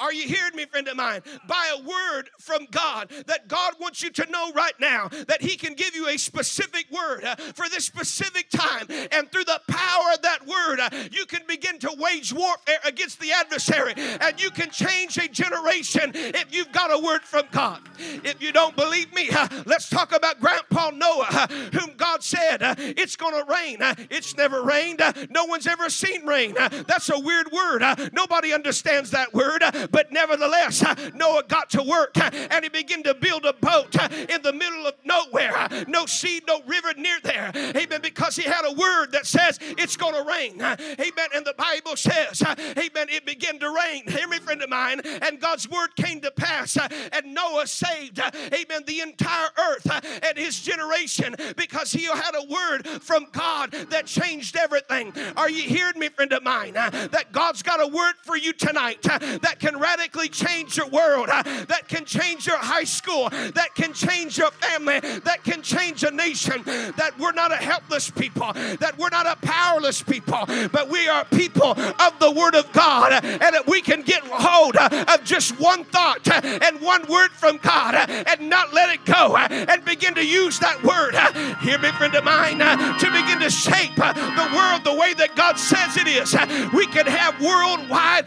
Are 0.00 0.12
you 0.12 0.28
hearing 0.28 0.54
me, 0.54 0.64
friend 0.64 0.86
of 0.86 0.96
mine? 0.96 1.22
By 1.48 1.74
a 1.76 1.82
word 1.82 2.30
from 2.38 2.66
God 2.70 3.10
that 3.26 3.48
God 3.48 3.74
wants 3.80 4.00
you 4.02 4.10
to 4.10 4.30
know 4.30 4.52
right 4.52 4.74
now 4.80 5.08
that 5.26 5.42
He 5.42 5.56
can 5.56 5.74
give 5.74 5.94
you 5.94 6.08
a 6.08 6.16
specific 6.16 6.86
word 6.90 7.24
uh, 7.24 7.34
for 7.36 7.68
this 7.68 7.84
specific 7.84 8.48
time. 8.50 8.86
And 9.10 9.30
through 9.32 9.44
the 9.44 9.60
power 9.66 10.12
of 10.14 10.22
that 10.22 10.46
word, 10.46 10.78
uh, 10.80 10.90
you 11.10 11.26
can 11.26 11.42
begin 11.48 11.80
to 11.80 11.94
wage 11.98 12.32
warfare 12.32 12.78
against 12.84 13.20
the 13.20 13.32
adversary 13.32 13.94
and 13.96 14.40
you 14.40 14.50
can 14.50 14.70
change 14.70 15.18
a 15.18 15.28
generation 15.28 16.12
if 16.14 16.54
you've 16.54 16.72
got 16.72 16.92
a 16.92 16.98
word 17.02 17.22
from 17.22 17.44
God. 17.50 17.80
If 17.98 18.40
you 18.40 18.52
don't 18.52 18.76
believe 18.76 19.12
me, 19.12 19.30
uh, 19.30 19.48
let's 19.66 19.88
talk 19.88 20.14
about 20.14 20.40
Grandpa 20.40 20.90
Noah, 20.90 21.26
uh, 21.30 21.48
whom 21.48 21.96
God 21.96 22.22
said, 22.22 22.62
uh, 22.62 22.74
It's 22.78 23.16
going 23.16 23.34
to 23.34 23.52
rain. 23.52 23.82
Uh, 23.82 23.94
it's 24.10 24.36
never 24.36 24.62
rained. 24.62 25.02
No 25.30 25.44
one's 25.46 25.66
ever 25.66 25.90
seen 25.90 26.24
rain. 26.24 26.54
That's 26.54 27.10
a 27.10 27.18
weird 27.18 27.50
word. 27.50 27.82
Nobody 28.12 28.52
understands 28.52 29.10
that 29.10 29.34
word 29.34 29.62
but 29.90 30.12
nevertheless, 30.12 30.82
uh, 30.82 30.94
Noah 31.14 31.44
got 31.46 31.70
to 31.70 31.82
work 31.82 32.16
uh, 32.16 32.30
and 32.50 32.64
he 32.64 32.68
began 32.68 33.02
to 33.04 33.14
build 33.14 33.44
a 33.44 33.52
boat 33.52 33.96
uh, 33.98 34.08
in 34.28 34.42
the 34.42 34.52
middle 34.52 34.86
of 34.86 34.94
nowhere. 35.04 35.68
No 35.86 36.06
sea, 36.06 36.40
no 36.46 36.62
river 36.66 36.94
near 36.96 37.18
there. 37.22 37.52
Amen. 37.54 38.00
Because 38.02 38.36
he 38.36 38.42
had 38.42 38.64
a 38.64 38.72
word 38.72 39.12
that 39.12 39.26
says 39.26 39.58
it's 39.62 39.96
going 39.96 40.14
to 40.14 40.28
rain. 40.28 40.60
Amen. 40.60 41.28
And 41.34 41.44
the 41.44 41.54
Bible 41.56 41.96
says, 41.96 42.42
Amen, 42.42 43.08
it 43.08 43.26
began 43.26 43.58
to 43.58 43.70
rain. 43.70 44.04
Hear 44.06 44.28
me, 44.28 44.38
friend 44.38 44.62
of 44.62 44.70
mine. 44.70 45.00
And 45.22 45.40
God's 45.40 45.68
word 45.68 45.94
came 45.96 46.20
to 46.22 46.30
pass. 46.30 46.76
And 46.76 47.34
Noah 47.34 47.66
saved, 47.66 48.20
Amen, 48.20 48.82
the 48.86 49.00
entire 49.00 49.48
earth 49.70 49.90
and 50.22 50.38
his 50.38 50.60
generation 50.60 51.34
because 51.56 51.92
he 51.92 52.04
had 52.04 52.34
a 52.34 52.46
word 52.46 52.86
from 53.02 53.26
God 53.32 53.72
that 53.90 54.06
changed 54.06 54.56
everything. 54.56 55.12
Are 55.36 55.50
you 55.50 55.62
hearing 55.62 55.98
me, 55.98 56.08
friend 56.08 56.32
of 56.32 56.42
mine? 56.42 56.74
That 56.74 57.32
God's 57.32 57.62
got 57.62 57.82
a 57.82 57.86
word 57.86 58.14
for 58.22 58.36
you 58.36 58.52
tonight 58.52 59.02
that 59.02 59.56
can 59.58 59.77
radically 59.78 60.28
change 60.28 60.76
your 60.76 60.88
world, 60.88 61.28
that 61.28 61.84
can 61.88 62.04
change 62.04 62.46
your 62.46 62.58
high 62.58 62.84
school, 62.84 63.28
that 63.30 63.74
can 63.74 63.92
change 63.92 64.38
your 64.38 64.50
family, 64.50 65.00
that 65.00 65.44
can 65.44 65.62
change 65.62 66.04
a 66.04 66.10
nation. 66.10 66.62
That 66.64 67.12
we're 67.18 67.32
not 67.32 67.52
a 67.52 67.56
helpless 67.56 68.10
people, 68.10 68.52
that 68.52 68.94
we're 68.98 69.10
not 69.10 69.26
a 69.26 69.36
powerless 69.46 70.02
people, 70.02 70.44
but 70.72 70.88
we 70.88 71.08
are 71.08 71.24
people 71.24 71.70
of 71.70 72.18
the 72.18 72.30
Word 72.30 72.54
of 72.54 72.70
God, 72.72 73.12
and 73.24 73.40
that 73.40 73.66
we 73.66 73.80
can 73.80 74.02
get 74.02 74.22
hold 74.24 74.76
of 74.76 75.24
just 75.24 75.58
one 75.60 75.84
thought 75.84 76.28
and 76.44 76.80
one 76.80 77.06
word 77.08 77.30
from 77.30 77.58
God 77.58 77.94
and 77.94 78.48
not 78.48 78.72
let 78.72 78.90
it 78.94 79.04
go 79.04 79.36
and 79.36 79.84
begin 79.84 80.14
to 80.14 80.24
use 80.24 80.58
that 80.58 80.82
word. 80.82 81.14
Hear 81.60 81.78
me, 81.78 81.90
friend 81.92 82.14
of 82.14 82.24
mine, 82.24 82.58
to 82.58 83.10
begin 83.10 83.40
to 83.40 83.50
shape 83.50 83.96
the 83.96 84.50
world 84.54 84.84
the 84.84 84.94
way 84.94 85.14
that 85.14 85.36
God 85.36 85.58
says 85.58 85.96
it 85.96 86.06
is. 86.06 86.32
We 86.72 86.86
can 86.86 87.06
have 87.06 87.40
worldwide, 87.40 88.26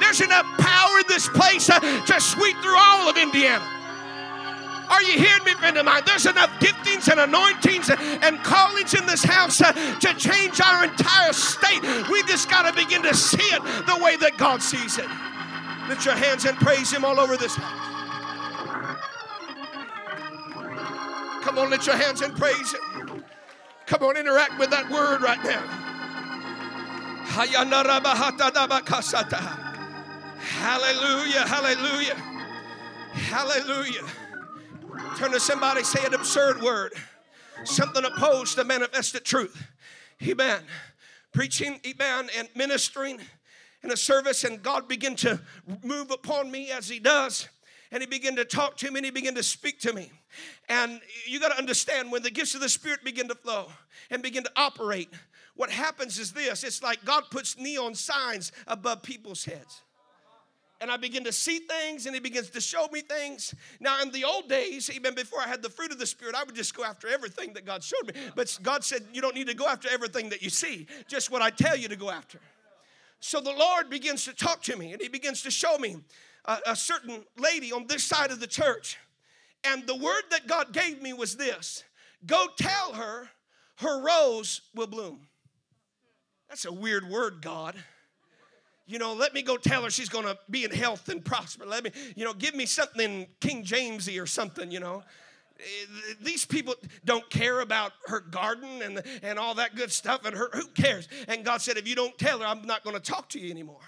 there's 0.00 0.20
enough 0.20 0.46
power 0.58 0.83
power 0.84 0.98
in 0.98 1.04
this 1.08 1.28
place 1.28 1.70
uh, 1.70 1.80
to 1.80 2.20
sweep 2.20 2.56
through 2.58 2.76
all 2.76 3.08
of 3.08 3.16
Indiana. 3.16 3.64
Are 4.90 5.02
you 5.02 5.18
hearing 5.18 5.44
me, 5.44 5.52
friend 5.54 5.76
of 5.78 5.86
mine? 5.86 6.02
There's 6.06 6.26
enough 6.26 6.50
giftings 6.60 7.10
and 7.10 7.18
anointings 7.18 7.90
and 7.90 8.38
callings 8.44 8.94
in 8.94 9.06
this 9.06 9.24
house 9.24 9.60
uh, 9.60 9.72
to 9.72 10.14
change 10.14 10.60
our 10.60 10.84
entire 10.84 11.32
state. 11.32 11.82
We 12.10 12.22
just 12.24 12.50
got 12.50 12.68
to 12.68 12.72
begin 12.74 13.02
to 13.02 13.14
see 13.14 13.42
it 13.42 13.62
the 13.86 13.98
way 14.04 14.16
that 14.16 14.36
God 14.36 14.62
sees 14.62 14.98
it. 14.98 15.08
Lift 15.88 16.04
your 16.04 16.14
hands 16.14 16.44
and 16.44 16.56
praise 16.58 16.92
Him 16.92 17.04
all 17.04 17.18
over 17.18 17.36
this 17.36 17.56
house. 17.56 17.80
Come 21.42 21.58
on, 21.58 21.70
lift 21.70 21.86
your 21.86 21.96
hands 21.96 22.20
and 22.20 22.36
praise 22.36 22.74
Him. 22.74 23.24
Come 23.86 24.02
on, 24.02 24.16
interact 24.16 24.58
with 24.58 24.70
that 24.70 24.88
word 24.90 25.22
right 25.22 25.42
now. 25.44 25.62
Hallelujah, 30.64 31.46
hallelujah, 31.46 32.14
hallelujah. 33.12 34.02
Turn 35.18 35.32
to 35.32 35.38
somebody, 35.38 35.84
say 35.84 36.02
an 36.06 36.14
absurd 36.14 36.62
word, 36.62 36.94
something 37.64 38.02
opposed 38.02 38.56
to 38.56 38.64
manifested 38.64 39.26
truth. 39.26 39.62
Amen. 40.22 40.62
Preaching, 41.32 41.80
amen, 41.86 42.30
and 42.38 42.48
ministering 42.56 43.20
in 43.82 43.92
a 43.92 43.96
service, 43.96 44.42
and 44.44 44.62
God 44.62 44.88
began 44.88 45.16
to 45.16 45.38
move 45.82 46.10
upon 46.10 46.50
me 46.50 46.70
as 46.70 46.88
He 46.88 46.98
does. 46.98 47.46
And 47.92 48.02
he 48.02 48.06
began 48.06 48.34
to 48.36 48.46
talk 48.46 48.78
to 48.78 48.90
me 48.90 49.00
and 49.00 49.04
he 49.04 49.10
began 49.10 49.34
to 49.34 49.42
speak 49.42 49.80
to 49.80 49.92
me. 49.92 50.10
And 50.70 51.00
you 51.26 51.40
got 51.40 51.52
to 51.52 51.58
understand 51.58 52.10
when 52.10 52.22
the 52.22 52.30
gifts 52.30 52.54
of 52.54 52.62
the 52.62 52.70
Spirit 52.70 53.04
begin 53.04 53.28
to 53.28 53.34
flow 53.34 53.66
and 54.10 54.22
begin 54.22 54.42
to 54.44 54.50
operate, 54.56 55.10
what 55.56 55.70
happens 55.70 56.18
is 56.18 56.32
this 56.32 56.64
it's 56.64 56.82
like 56.82 57.04
God 57.04 57.24
puts 57.30 57.58
neon 57.58 57.94
signs 57.94 58.50
above 58.66 59.02
people's 59.02 59.44
heads 59.44 59.82
and 60.80 60.90
I 60.90 60.96
begin 60.96 61.24
to 61.24 61.32
see 61.32 61.60
things 61.60 62.06
and 62.06 62.14
he 62.14 62.20
begins 62.20 62.50
to 62.50 62.60
show 62.60 62.88
me 62.92 63.00
things. 63.00 63.54
Now, 63.80 64.02
in 64.02 64.10
the 64.10 64.24
old 64.24 64.48
days, 64.48 64.90
even 64.90 65.14
before 65.14 65.40
I 65.40 65.48
had 65.48 65.62
the 65.62 65.70
fruit 65.70 65.92
of 65.92 65.98
the 65.98 66.06
Spirit, 66.06 66.34
I 66.34 66.44
would 66.44 66.54
just 66.54 66.76
go 66.76 66.84
after 66.84 67.08
everything 67.08 67.52
that 67.54 67.64
God 67.64 67.82
showed 67.82 68.06
me. 68.06 68.20
But 68.34 68.58
God 68.62 68.84
said, 68.84 69.02
You 69.12 69.20
don't 69.20 69.34
need 69.34 69.46
to 69.48 69.54
go 69.54 69.66
after 69.66 69.88
everything 69.90 70.28
that 70.30 70.42
you 70.42 70.50
see, 70.50 70.86
just 71.08 71.30
what 71.30 71.42
I 71.42 71.50
tell 71.50 71.76
you 71.76 71.88
to 71.88 71.96
go 71.96 72.10
after. 72.10 72.40
So 73.20 73.40
the 73.40 73.52
Lord 73.52 73.88
begins 73.88 74.24
to 74.24 74.34
talk 74.34 74.62
to 74.64 74.76
me 74.76 74.92
and 74.92 75.00
he 75.00 75.08
begins 75.08 75.42
to 75.42 75.50
show 75.50 75.78
me 75.78 75.96
a, 76.44 76.58
a 76.66 76.76
certain 76.76 77.24
lady 77.38 77.72
on 77.72 77.86
this 77.86 78.04
side 78.04 78.30
of 78.30 78.40
the 78.40 78.46
church. 78.46 78.98
And 79.64 79.86
the 79.86 79.96
word 79.96 80.24
that 80.30 80.46
God 80.46 80.72
gave 80.72 81.00
me 81.00 81.12
was 81.12 81.36
this 81.36 81.84
Go 82.26 82.46
tell 82.56 82.92
her 82.94 83.30
her 83.76 84.02
rose 84.02 84.60
will 84.74 84.86
bloom. 84.86 85.26
That's 86.48 86.64
a 86.64 86.72
weird 86.72 87.08
word, 87.08 87.40
God. 87.40 87.74
You 88.86 88.98
know, 88.98 89.14
let 89.14 89.32
me 89.32 89.42
go 89.42 89.56
tell 89.56 89.82
her 89.82 89.90
she's 89.90 90.10
going 90.10 90.26
to 90.26 90.38
be 90.50 90.64
in 90.64 90.70
health 90.70 91.08
and 91.08 91.24
prosper. 91.24 91.64
Let 91.64 91.84
me, 91.84 91.90
you 92.16 92.24
know, 92.24 92.34
give 92.34 92.54
me 92.54 92.66
something 92.66 93.26
King 93.40 93.64
Jamesy 93.64 94.22
or 94.22 94.26
something, 94.26 94.70
you 94.70 94.80
know. 94.80 95.02
Eh, 95.58 96.14
these 96.20 96.44
people 96.44 96.74
don't 97.04 97.28
care 97.30 97.60
about 97.60 97.92
her 98.06 98.20
garden 98.20 98.82
and, 98.82 99.02
and 99.22 99.38
all 99.38 99.54
that 99.54 99.74
good 99.74 99.90
stuff, 99.90 100.26
and 100.26 100.36
her, 100.36 100.50
who 100.52 100.66
cares? 100.66 101.08
And 101.28 101.44
God 101.44 101.62
said, 101.62 101.78
if 101.78 101.88
you 101.88 101.94
don't 101.94 102.16
tell 102.18 102.40
her, 102.40 102.46
I'm 102.46 102.66
not 102.66 102.84
going 102.84 102.96
to 102.96 103.02
talk 103.02 103.30
to 103.30 103.40
you 103.40 103.50
anymore. 103.50 103.80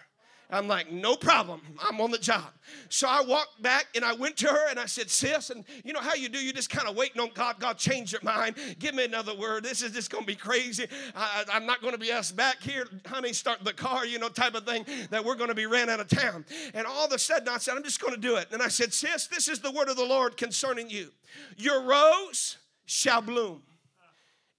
I'm 0.48 0.68
like, 0.68 0.92
no 0.92 1.16
problem. 1.16 1.60
I'm 1.82 2.00
on 2.00 2.12
the 2.12 2.18
job. 2.18 2.52
So 2.88 3.08
I 3.08 3.20
walked 3.22 3.60
back 3.62 3.86
and 3.96 4.04
I 4.04 4.12
went 4.12 4.36
to 4.38 4.46
her 4.46 4.68
and 4.70 4.78
I 4.78 4.86
said, 4.86 5.10
sis, 5.10 5.50
and 5.50 5.64
you 5.84 5.92
know 5.92 6.00
how 6.00 6.14
you 6.14 6.28
do? 6.28 6.38
You 6.38 6.52
just 6.52 6.70
kind 6.70 6.88
of 6.88 6.96
waiting 6.96 7.20
on 7.20 7.30
God. 7.34 7.56
God, 7.58 7.78
change 7.78 8.12
your 8.12 8.20
mind. 8.22 8.54
Give 8.78 8.94
me 8.94 9.04
another 9.04 9.34
word. 9.34 9.64
This 9.64 9.82
is 9.82 9.90
just 9.90 10.10
going 10.10 10.22
to 10.22 10.26
be 10.26 10.36
crazy. 10.36 10.86
I, 11.16 11.44
am 11.52 11.66
not 11.66 11.80
going 11.80 11.94
to 11.94 11.98
be 11.98 12.12
asked 12.12 12.36
back 12.36 12.62
here, 12.62 12.86
honey, 13.06 13.32
start 13.32 13.64
the 13.64 13.72
car, 13.72 14.06
you 14.06 14.20
know, 14.20 14.28
type 14.28 14.54
of 14.54 14.64
thing 14.64 14.86
that 15.10 15.24
we're 15.24 15.34
going 15.34 15.48
to 15.48 15.54
be 15.54 15.66
ran 15.66 15.90
out 15.90 15.98
of 15.98 16.08
town. 16.08 16.44
And 16.74 16.86
all 16.86 17.06
of 17.06 17.12
a 17.12 17.18
sudden 17.18 17.48
I 17.48 17.58
said, 17.58 17.76
I'm 17.76 17.82
just 17.82 18.00
going 18.00 18.14
to 18.14 18.20
do 18.20 18.36
it. 18.36 18.48
And 18.52 18.62
I 18.62 18.68
said, 18.68 18.94
sis, 18.94 19.26
this 19.26 19.48
is 19.48 19.58
the 19.58 19.72
word 19.72 19.88
of 19.88 19.96
the 19.96 20.04
Lord 20.04 20.36
concerning 20.36 20.88
you. 20.88 21.10
Your 21.56 21.82
rose 21.82 22.58
shall 22.84 23.20
bloom. 23.20 23.62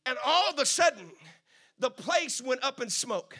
And 0.06 0.17
all 0.25 0.50
of 0.50 0.60
a 0.60 0.65
sudden, 0.65 1.12
the 1.79 1.89
place 1.89 2.41
went 2.41 2.63
up 2.63 2.82
in 2.82 2.89
smoke. 2.89 3.38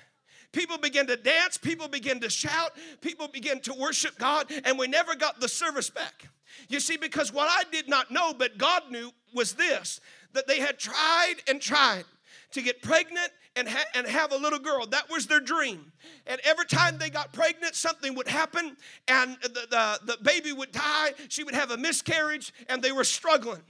People 0.58 0.80
began 0.80 1.06
to 1.06 1.16
dance, 1.16 1.56
people 1.56 1.88
began 1.88 2.20
to 2.20 2.32
shout, 2.32 2.72
people 3.00 3.28
began 3.28 3.60
to 3.60 3.76
worship 3.76 4.18
God, 4.18 4.52
and 4.66 4.80
we 4.80 4.88
never 4.88 5.14
got 5.14 5.40
the 5.40 5.48
service 5.48 5.92
back. 5.92 6.30
You 6.68 6.80
see, 6.80 6.98
because 6.98 7.32
what 7.32 7.48
I 7.48 7.70
did 7.72 7.88
not 7.88 8.10
know, 8.10 8.34
but 8.34 8.58
God 8.58 8.90
knew, 8.90 9.12
was 9.36 9.54
this 9.54 10.02
that 10.34 10.48
they 10.48 10.60
had 10.60 10.80
tried 10.80 11.36
and 11.48 11.62
tried 11.62 12.06
to 12.54 12.64
get 12.64 12.82
pregnant 12.82 13.30
and, 13.56 13.70
ha- 13.70 13.86
and 13.94 14.08
have 14.08 14.32
a 14.32 14.36
little 14.36 14.58
girl. 14.58 14.88
That 14.88 15.08
was 15.12 15.28
their 15.28 15.40
dream. 15.40 15.92
And 16.26 16.42
every 16.44 16.66
time 16.66 16.98
they 16.98 17.12
got 17.12 17.34
pregnant, 17.34 17.76
something 17.76 18.16
would 18.16 18.28
happen, 18.28 18.78
and 19.08 19.38
the, 19.44 19.68
the, 19.70 20.00
the 20.06 20.18
baby 20.24 20.54
would 20.54 20.72
die. 20.72 21.14
She 21.30 21.44
would 21.44 21.54
have 21.54 21.70
a 21.70 21.78
miscarriage, 21.78 22.52
and 22.68 22.82
they 22.82 22.92
were 22.92 23.04
struggling. 23.04 23.62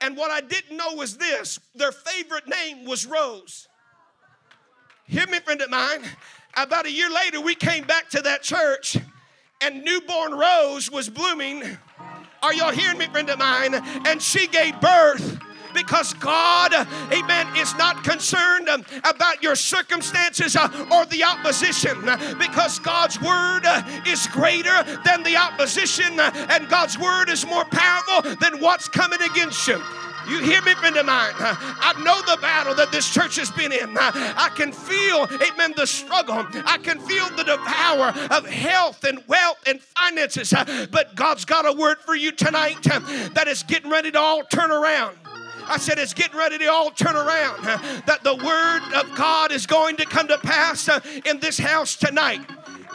And 0.00 0.16
what 0.16 0.30
I 0.30 0.40
didn't 0.40 0.78
know 0.78 0.94
was 0.94 1.18
this 1.18 1.60
their 1.74 1.92
favorite 1.92 2.48
name 2.48 2.86
was 2.86 3.04
Rose. 3.04 3.68
Hear 5.12 5.26
me, 5.26 5.40
friend 5.40 5.60
of 5.60 5.68
mine. 5.68 6.04
About 6.56 6.86
a 6.86 6.90
year 6.90 7.10
later, 7.10 7.38
we 7.38 7.54
came 7.54 7.84
back 7.84 8.08
to 8.12 8.22
that 8.22 8.40
church, 8.40 8.96
and 9.60 9.84
newborn 9.84 10.32
Rose 10.32 10.90
was 10.90 11.10
blooming. 11.10 11.62
Are 12.42 12.54
y'all 12.54 12.72
hearing 12.72 12.96
me, 12.96 13.04
friend 13.08 13.28
of 13.28 13.38
mine? 13.38 13.74
And 14.06 14.22
she 14.22 14.46
gave 14.46 14.80
birth 14.80 15.38
because 15.74 16.14
God, 16.14 16.72
amen, 17.12 17.46
is 17.58 17.74
not 17.74 18.02
concerned 18.04 18.70
about 19.04 19.42
your 19.42 19.54
circumstances 19.54 20.56
uh, 20.56 20.66
or 20.90 21.04
the 21.04 21.24
opposition 21.24 21.98
because 22.38 22.78
God's 22.78 23.20
word 23.20 23.66
uh, 23.66 23.82
is 24.06 24.26
greater 24.28 24.82
than 25.04 25.22
the 25.24 25.36
opposition 25.36 26.18
and 26.20 26.70
God's 26.70 26.98
word 26.98 27.28
is 27.28 27.46
more 27.46 27.66
powerful 27.66 28.34
than 28.36 28.60
what's 28.60 28.88
coming 28.88 29.20
against 29.20 29.68
you. 29.68 29.78
You 30.28 30.40
hear 30.40 30.62
me, 30.62 30.74
friend 30.74 30.96
of 30.96 31.06
mine? 31.06 31.32
I 31.38 31.94
know 32.04 32.20
the 32.32 32.40
battle 32.40 32.74
that 32.76 32.92
this 32.92 33.12
church 33.12 33.36
has 33.36 33.50
been 33.50 33.72
in. 33.72 33.96
I 33.98 34.50
can 34.54 34.72
feel, 34.72 35.28
amen, 35.42 35.74
the 35.76 35.86
struggle. 35.86 36.46
I 36.64 36.78
can 36.78 36.98
feel 37.00 37.28
the 37.30 37.44
devour 37.44 38.14
of 38.30 38.46
health 38.46 39.04
and 39.04 39.22
wealth 39.26 39.58
and 39.66 39.80
finances. 39.80 40.52
But 40.90 41.14
God's 41.14 41.44
got 41.44 41.66
a 41.66 41.72
word 41.72 41.98
for 41.98 42.14
you 42.14 42.32
tonight 42.32 42.82
that 42.82 43.48
is 43.48 43.62
getting 43.62 43.90
ready 43.90 44.10
to 44.10 44.18
all 44.18 44.44
turn 44.44 44.70
around. 44.70 45.16
I 45.64 45.78
said 45.78 45.98
it's 45.98 46.12
getting 46.12 46.36
ready 46.36 46.58
to 46.58 46.66
all 46.66 46.90
turn 46.90 47.14
around. 47.14 47.64
That 48.06 48.24
the 48.24 48.34
word 48.34 48.82
of 49.00 49.16
God 49.16 49.52
is 49.52 49.66
going 49.66 49.96
to 49.96 50.04
come 50.04 50.28
to 50.28 50.38
pass 50.38 50.88
in 51.24 51.38
this 51.40 51.58
house 51.58 51.96
tonight. 51.96 52.40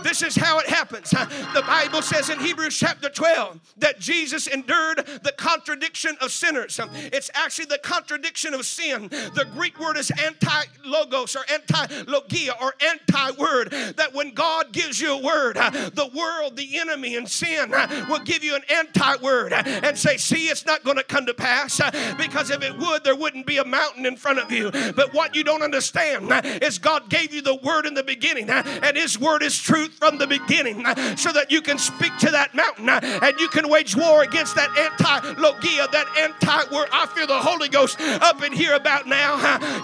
This 0.04 0.22
is 0.22 0.36
how 0.36 0.60
it 0.60 0.68
happens. 0.68 1.10
The 1.10 1.64
Bible 1.66 2.02
says 2.02 2.30
in 2.30 2.40
Hebrews 2.40 2.78
chapter 2.78 3.10
12 3.10 3.60
that 3.78 4.00
Jesus 4.00 4.48
endured 4.48 4.98
the 5.24 5.34
contradiction 5.38 6.18
of 6.22 6.32
sinners. 6.32 6.80
It's 6.94 7.30
actually 7.34 7.66
the 7.66 7.80
contradiction 7.80 8.54
of 8.54 8.66
sin. 8.66 9.08
The 9.10 9.48
Greek 9.54 9.80
word 9.80 9.98
is 9.98 10.12
anti 10.24 10.64
logos 10.86 11.36
or 11.36 11.42
anti 11.52 11.86
logia 12.08 12.54
or 12.62 12.74
anti 12.86 13.32
word. 13.32 13.72
That 13.98 14.14
when 14.14 14.34
God 14.34 14.72
gives 14.72 15.02
you 15.02 15.14
a 15.14 15.22
word, 15.22 15.56
the 15.56 16.10
world, 16.16 16.56
the 16.58 16.80
enemy, 16.80 17.16
and 17.16 17.28
sin 17.28 17.72
will 18.10 18.24
give 18.24 18.44
you 18.44 18.56
an 18.56 18.64
anti 18.70 19.18
word 19.18 19.54
and 19.54 19.98
say, 19.98 20.18
See, 20.18 20.48
it's 20.48 20.66
not 20.66 20.84
going 20.84 20.98
to 20.98 21.04
come 21.04 21.26
to 21.26 21.34
pass 21.34 21.82
because 22.18 22.50
if 22.50 22.64
it 22.64 22.78
would, 22.78 23.04
there 23.04 23.16
wouldn't 23.16 23.46
be 23.46 23.58
a 23.58 23.66
mountain 23.66 24.06
in 24.06 24.16
front 24.16 24.40
of 24.40 24.52
you. 24.52 24.72
But 24.72 25.14
what 25.14 25.36
you 25.36 25.44
don't 25.44 25.64
understand 25.64 26.32
is 26.64 26.78
God 26.78 27.10
gave 27.10 27.34
you 27.34 27.42
the 27.42 27.56
word 27.56 27.86
in 27.86 27.94
the 27.94 28.04
beginning, 28.04 28.50
and 28.50 28.98
His 28.98 29.20
word 29.20 29.44
is 29.44 29.58
truth 29.58 29.87
truth 29.88 29.98
from 29.98 30.18
the 30.18 30.28
beginning 30.28 30.86
uh, 30.86 31.16
so 31.16 31.32
that 31.32 31.52
you 31.52 31.62
can 31.62 31.78
speak 31.78 32.16
to 32.20 32.32
that 32.32 32.54
mountain 32.54 32.90
uh, 32.90 33.00
and 33.24 33.40
you 33.40 33.48
can 33.50 33.68
wage 33.70 33.96
war 33.96 34.24
against 34.24 34.56
that 34.56 34.70
anti 34.78 35.42
logia, 35.42 35.88
that 35.92 36.08
anti 36.18 36.74
word. 36.74 36.90
I 36.92 37.06
feel 37.08 37.28
the 37.28 37.40
Holy 37.40 37.70
Ghost 37.70 38.00
up 38.00 38.44
in 38.44 38.54
here 38.54 38.74
about 38.74 39.08
now. 39.08 39.38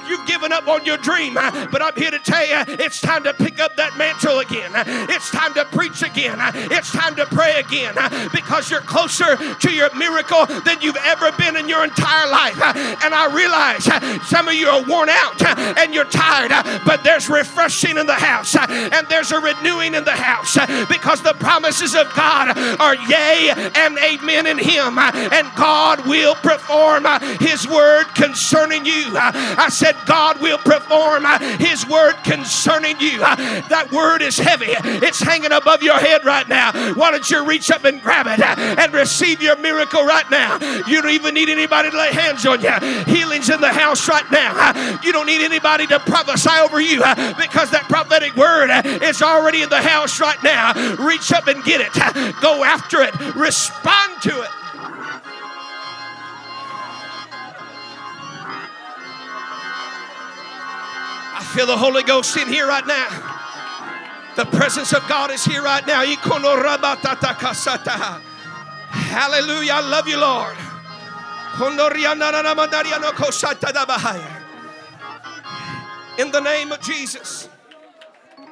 You've 0.07 0.25
given 0.27 0.51
up 0.51 0.67
on 0.67 0.85
your 0.85 0.97
dream, 0.97 1.33
but 1.33 1.81
I'm 1.81 1.95
here 1.95 2.11
to 2.11 2.19
tell 2.19 2.45
you 2.45 2.75
it's 2.79 3.01
time 3.01 3.23
to 3.23 3.33
pick 3.33 3.59
up 3.59 3.75
that 3.77 3.97
mantle 3.97 4.39
again. 4.39 4.71
It's 5.09 5.29
time 5.31 5.53
to 5.55 5.65
preach 5.65 6.01
again. 6.01 6.37
It's 6.71 6.91
time 6.91 7.15
to 7.15 7.25
pray 7.25 7.59
again 7.59 7.95
because 8.31 8.69
you're 8.69 8.81
closer 8.81 9.37
to 9.37 9.71
your 9.71 9.93
miracle 9.95 10.45
than 10.45 10.81
you've 10.81 10.97
ever 11.03 11.31
been 11.33 11.57
in 11.57 11.69
your 11.69 11.83
entire 11.83 12.29
life. 12.29 12.59
And 13.03 13.13
I 13.13 13.33
realize 13.33 13.83
some 14.27 14.47
of 14.47 14.53
you 14.53 14.67
are 14.67 14.83
worn 14.85 15.09
out 15.09 15.41
and 15.77 15.93
you're 15.93 16.09
tired, 16.09 16.51
but 16.85 17.03
there's 17.03 17.29
refreshing 17.29 17.97
in 17.97 18.07
the 18.07 18.13
house 18.13 18.55
and 18.55 19.07
there's 19.07 19.31
a 19.31 19.39
renewing 19.39 19.92
in 19.95 20.03
the 20.03 20.11
house 20.11 20.57
because 20.87 21.21
the 21.21 21.33
promises 21.33 21.95
of 21.95 22.13
God 22.15 22.57
are 22.79 22.95
yea 22.95 23.51
and 23.75 23.97
amen 23.97 24.47
in 24.47 24.57
Him, 24.57 24.97
and 24.97 25.47
God 25.55 26.05
will 26.07 26.35
perform 26.35 27.05
His 27.39 27.67
word 27.67 28.05
concerning 28.15 28.85
you. 28.85 29.13
I 29.15 29.69
said, 29.69 29.95
God 30.05 30.41
will 30.41 30.57
perform 30.57 31.25
His 31.59 31.87
word 31.87 32.15
concerning 32.23 32.99
you. 32.99 33.19
That 33.19 33.91
word 33.91 34.21
is 34.21 34.37
heavy, 34.37 34.73
it's 35.05 35.19
hanging 35.19 35.51
above 35.51 35.83
your 35.83 35.97
head 35.97 36.25
right 36.25 36.47
now. 36.47 36.71
Why 36.93 37.11
don't 37.11 37.29
you 37.29 37.45
reach 37.45 37.71
up 37.71 37.85
and 37.85 38.01
grab 38.01 38.27
it 38.27 38.39
and 38.39 38.93
receive 38.93 39.41
your 39.41 39.57
miracle 39.57 40.03
right 40.05 40.29
now? 40.29 40.57
You 40.87 41.01
don't 41.01 41.11
even 41.11 41.33
need 41.33 41.49
anybody 41.49 41.91
to 41.91 41.97
lay 41.97 42.11
hands 42.11 42.45
on 42.45 42.61
you. 42.61 42.73
Healing's 43.05 43.49
in 43.49 43.61
the 43.61 43.71
house 43.71 44.07
right 44.07 44.29
now. 44.31 44.99
You 45.03 45.11
don't 45.11 45.25
need 45.25 45.41
anybody 45.41 45.87
to 45.87 45.99
prophesy 45.99 46.49
over 46.61 46.79
you 46.79 46.99
because 47.37 47.71
that 47.71 47.85
prophetic 47.89 48.35
word 48.35 48.69
is 49.03 49.21
already 49.21 49.61
in 49.61 49.69
the 49.69 49.81
house 49.83 50.19
right 50.19 50.41
now. 50.43 50.73
Reach 50.95 51.31
up 51.31 51.47
and 51.47 51.63
get 51.63 51.81
it. 51.81 51.93
Go 52.41 52.63
after 52.63 53.01
it. 53.01 53.13
Respond 53.35 54.21
to 54.23 54.41
it. 54.41 54.49
I 61.35 61.43
feel 61.53 61.67
the 61.67 61.77
Holy 61.77 62.03
Ghost 62.03 62.35
in 62.37 62.47
here 62.47 62.67
right 62.67 62.85
now. 62.87 63.07
The 64.35 64.45
presence 64.45 64.93
of 64.93 65.07
God 65.07 65.29
is 65.29 65.45
here 65.45 65.61
right 65.61 65.85
now. 65.85 66.01
Hallelujah. 68.89 69.73
I 69.73 69.81
love 69.81 70.07
you, 70.07 70.19
Lord. 70.19 70.55
In 76.17 76.31
the 76.31 76.39
name 76.39 76.71
of 76.71 76.81
Jesus. 76.81 77.49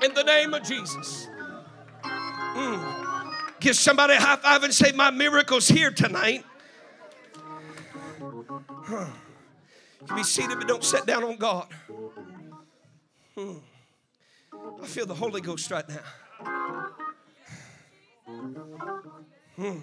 In 0.04 0.14
the 0.14 0.24
name 0.24 0.54
of 0.54 0.64
Jesus. 0.64 1.28
Mm. 2.04 3.34
Give 3.60 3.76
somebody 3.76 4.14
a 4.14 4.20
high 4.20 4.38
five 4.38 4.64
and 4.64 4.74
say, 4.74 4.92
My 4.92 5.12
miracle's 5.12 5.68
here 5.68 5.92
tonight. 5.92 6.44
Huh. 8.84 9.06
You 10.02 10.08
can 10.08 10.16
be 10.16 10.24
seated, 10.24 10.58
but 10.58 10.68
don't 10.68 10.84
sit 10.84 11.06
down 11.06 11.24
on 11.24 11.38
God. 11.38 11.68
Hmm. 13.38 13.58
I 14.82 14.86
feel 14.86 15.06
the 15.06 15.14
Holy 15.14 15.42
Ghost 15.42 15.70
right 15.70 15.88
now. 15.88 16.00
Hmm. 19.56 19.78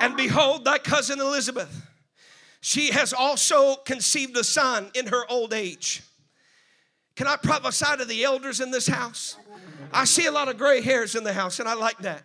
And 0.00 0.16
behold, 0.16 0.64
thy 0.64 0.78
cousin 0.78 1.20
Elizabeth, 1.20 1.88
she 2.60 2.92
has 2.92 3.12
also 3.12 3.76
conceived 3.76 4.36
a 4.36 4.44
son 4.44 4.90
in 4.94 5.08
her 5.08 5.24
old 5.28 5.52
age. 5.52 6.02
Can 7.16 7.26
I 7.26 7.36
prophesy 7.36 7.96
to 7.98 8.04
the 8.04 8.24
elders 8.24 8.60
in 8.60 8.70
this 8.70 8.86
house? 8.86 9.36
I 9.92 10.04
see 10.04 10.26
a 10.26 10.30
lot 10.30 10.48
of 10.48 10.58
gray 10.58 10.82
hairs 10.82 11.14
in 11.14 11.24
the 11.24 11.32
house, 11.32 11.58
and 11.58 11.68
I 11.68 11.74
like 11.74 11.98
that. 11.98 12.22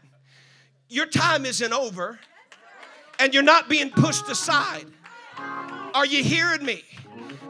Your 0.89 1.05
time 1.05 1.45
isn't 1.45 1.71
over, 1.71 2.19
and 3.17 3.33
you're 3.33 3.41
not 3.41 3.69
being 3.69 3.89
pushed 3.89 4.27
aside. 4.29 4.85
Are 5.93 6.05
you 6.05 6.23
hearing 6.23 6.65
me? 6.65 6.83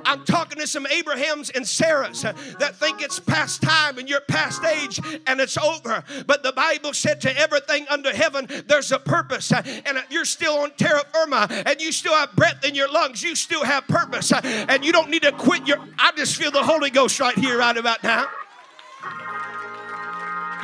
I'm 0.06 0.26
talking 0.26 0.60
to 0.60 0.68
some 0.68 0.86
Abrahams 0.88 1.50
and 1.50 1.66
Sarahs 1.66 2.22
that 2.60 2.76
think 2.76 3.02
it's 3.02 3.20
past 3.20 3.62
time 3.62 3.98
and 3.98 4.10
you're 4.10 4.22
past 4.22 4.64
age 4.64 5.00
and 5.28 5.40
it's 5.40 5.58
over. 5.58 6.04
But 6.28 6.44
the 6.44 6.52
Bible 6.54 6.94
said 6.94 7.22
to 7.22 7.38
everything 7.38 7.86
under 7.90 8.14
heaven, 8.14 8.48
there's 8.68 8.92
a 8.92 9.00
purpose. 9.00 9.52
And 9.52 9.98
if 9.98 10.06
you're 10.10 10.26
still 10.26 10.60
on 10.60 10.72
terra 10.78 11.04
firma 11.12 11.48
and 11.66 11.82
you 11.82 11.92
still 11.92 12.14
have 12.14 12.36
breath 12.36 12.64
in 12.66 12.76
your 12.76 12.92
lungs, 12.92 13.24
you 13.24 13.36
still 13.36 13.64
have 13.64 13.88
purpose. 13.88 14.32
And 14.34 14.84
you 14.86 14.92
don't 14.92 15.10
need 15.10 15.24
to 15.24 15.32
quit 15.32 15.68
your. 15.68 15.78
I 15.98 16.12
just 16.16 16.36
feel 16.36 16.52
the 16.52 16.64
Holy 16.64 16.90
Ghost 16.90 17.20
right 17.20 17.38
here, 17.38 17.58
right 17.58 17.78
about 17.78 18.04
now. 18.04 18.28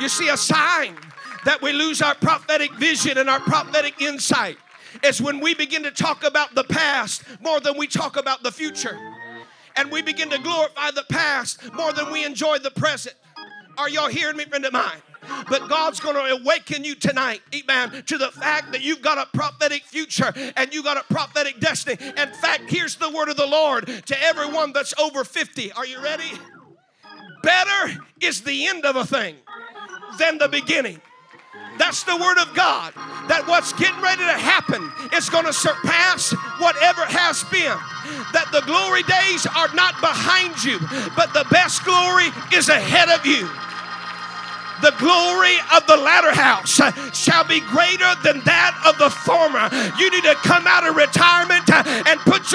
You 0.00 0.08
see, 0.08 0.28
a 0.28 0.36
sign 0.36 0.96
that 1.44 1.60
we 1.60 1.72
lose 1.72 2.02
our 2.02 2.14
prophetic 2.14 2.72
vision 2.74 3.18
and 3.18 3.28
our 3.28 3.40
prophetic 3.40 4.00
insight 4.00 4.58
is 5.02 5.20
when 5.20 5.40
we 5.40 5.54
begin 5.54 5.82
to 5.82 5.90
talk 5.90 6.24
about 6.24 6.54
the 6.54 6.64
past 6.64 7.22
more 7.42 7.60
than 7.60 7.76
we 7.76 7.86
talk 7.86 8.16
about 8.16 8.42
the 8.42 8.52
future. 8.52 8.98
And 9.78 9.92
we 9.92 10.02
begin 10.02 10.28
to 10.30 10.38
glorify 10.38 10.90
the 10.90 11.04
past 11.08 11.72
more 11.72 11.92
than 11.92 12.10
we 12.10 12.24
enjoy 12.24 12.58
the 12.58 12.70
present. 12.72 13.14
Are 13.78 13.88
y'all 13.88 14.08
hearing 14.08 14.36
me, 14.36 14.44
friend 14.44 14.64
of 14.64 14.72
mine? 14.72 14.98
But 15.48 15.68
God's 15.68 16.00
going 16.00 16.16
to 16.16 16.42
awaken 16.42 16.82
you 16.82 16.96
tonight, 16.96 17.42
amen, 17.54 18.02
to 18.06 18.18
the 18.18 18.32
fact 18.32 18.72
that 18.72 18.82
you've 18.82 19.02
got 19.02 19.18
a 19.18 19.36
prophetic 19.36 19.84
future 19.84 20.32
and 20.56 20.74
you 20.74 20.82
got 20.82 20.96
a 20.96 21.14
prophetic 21.14 21.60
destiny. 21.60 21.96
In 22.16 22.28
fact, 22.34 22.64
here's 22.66 22.96
the 22.96 23.08
word 23.10 23.28
of 23.28 23.36
the 23.36 23.46
Lord 23.46 23.86
to 24.06 24.22
everyone 24.22 24.72
that's 24.72 24.94
over 24.98 25.22
50. 25.22 25.70
Are 25.72 25.86
you 25.86 26.02
ready? 26.02 26.32
Better 27.44 28.00
is 28.20 28.42
the 28.42 28.66
end 28.66 28.84
of 28.84 28.96
a 28.96 29.06
thing 29.06 29.36
than 30.18 30.38
the 30.38 30.48
beginning. 30.48 31.00
That's 31.78 32.02
the 32.02 32.16
word 32.16 32.38
of 32.38 32.54
God. 32.54 32.92
That 33.28 33.46
what's 33.46 33.72
getting 33.72 34.00
ready 34.02 34.24
to 34.24 34.38
happen 34.38 34.90
is 35.12 35.28
going 35.28 35.46
to 35.46 35.52
surpass 35.52 36.32
whatever 36.58 37.06
has 37.06 37.44
been. 37.52 37.78
That 38.32 38.50
the 38.50 38.62
glory 38.66 39.04
days 39.04 39.46
are 39.46 39.70
not 39.74 40.00
behind 40.00 40.58
you, 40.64 40.80
but 41.14 41.32
the 41.32 41.46
best 41.50 41.84
glory 41.84 42.28
is 42.52 42.68
ahead 42.68 43.08
of 43.08 43.24
you 43.24 43.48
the 44.80 44.94
glory 44.98 45.56
of 45.74 45.86
the 45.86 45.96
latter 45.96 46.32
house 46.32 46.78
shall 47.16 47.44
be 47.44 47.60
greater 47.60 48.14
than 48.22 48.40
that 48.44 48.78
of 48.86 48.98
the 48.98 49.10
former. 49.10 49.66
You 49.98 50.10
need 50.10 50.22
to 50.24 50.34
come 50.46 50.66
out 50.66 50.86
of 50.86 50.94
retirement 50.94 51.67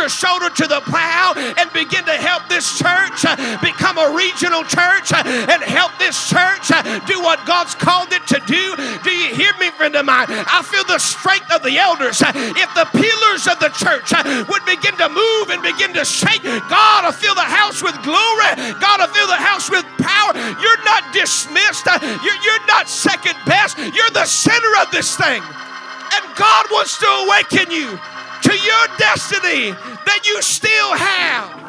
your 0.04 0.12
shoulder 0.12 0.52
to 0.52 0.68
the 0.68 0.84
plow 0.84 1.32
and 1.32 1.72
begin 1.72 2.04
to 2.04 2.12
help 2.12 2.44
this 2.52 2.76
church 2.76 3.24
uh, 3.24 3.40
become 3.64 3.96
a 3.96 4.12
regional 4.12 4.68
church 4.68 5.16
uh, 5.16 5.24
and 5.24 5.64
help 5.64 5.96
this 5.96 6.28
church 6.28 6.76
uh, 6.76 6.84
do 7.08 7.24
what 7.24 7.40
God's 7.48 7.72
called 7.72 8.12
it 8.12 8.20
to 8.28 8.44
do. 8.44 8.76
Do 9.00 9.12
you 9.16 9.32
hear 9.32 9.56
me, 9.64 9.72
friend 9.72 9.96
of 9.96 10.04
mine? 10.04 10.28
I 10.28 10.60
feel 10.60 10.84
the 10.84 11.00
strength 11.00 11.48
of 11.56 11.64
the 11.64 11.80
elders. 11.80 12.20
If 12.20 12.70
the 12.76 12.84
pillars 12.92 13.48
of 13.48 13.64
the 13.64 13.72
church 13.72 14.12
would 14.52 14.66
begin 14.68 14.92
to 15.00 15.08
move 15.08 15.56
and 15.56 15.64
begin 15.64 15.96
to 15.96 16.04
shake, 16.04 16.44
God 16.44 17.08
will 17.08 17.16
fill 17.16 17.40
the 17.40 17.48
house 17.48 17.80
with 17.80 17.96
glory. 18.04 18.52
God 18.84 19.00
will 19.00 19.14
fill 19.16 19.32
the 19.32 19.40
house 19.40 19.72
with 19.72 19.88
power. 20.04 20.36
You're 20.60 20.84
not 20.84 21.16
dismissed. 21.16 21.88
You're, 21.88 22.40
you're 22.44 22.66
not 22.68 22.92
second 22.92 23.40
best. 23.48 23.80
You're 23.80 24.12
the 24.12 24.28
center 24.28 24.84
of 24.84 24.92
this 24.92 25.16
thing. 25.16 25.40
And 25.40 26.24
God 26.36 26.68
wants 26.76 27.00
to 27.00 27.08
awaken 27.24 27.72
you 27.72 27.96
to 28.44 28.54
your 28.54 28.88
destiny 28.98 29.72
that 30.06 30.22
you 30.26 30.42
still 30.42 30.94
have. 30.96 31.64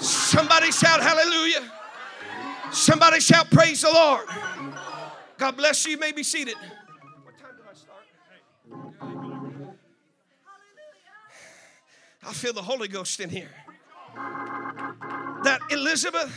Somebody 0.00 0.72
shout 0.72 1.00
hallelujah. 1.00 1.70
Somebody 2.72 3.20
shout 3.20 3.50
praise 3.50 3.82
the 3.82 3.90
Lord. 3.90 4.26
God 5.38 5.56
bless 5.56 5.84
you. 5.86 5.92
You 5.92 5.98
may 5.98 6.12
be 6.12 6.22
seated. 6.22 6.54
What 6.54 7.38
time 7.38 7.52
did 7.56 7.66
I 7.68 7.74
start? 7.74 8.04
I 12.22 12.32
feel 12.32 12.52
the 12.52 12.62
Holy 12.62 12.88
Ghost 12.88 13.20
in 13.20 13.30
here 13.30 13.50
that 15.42 15.60
Elizabeth, 15.70 16.30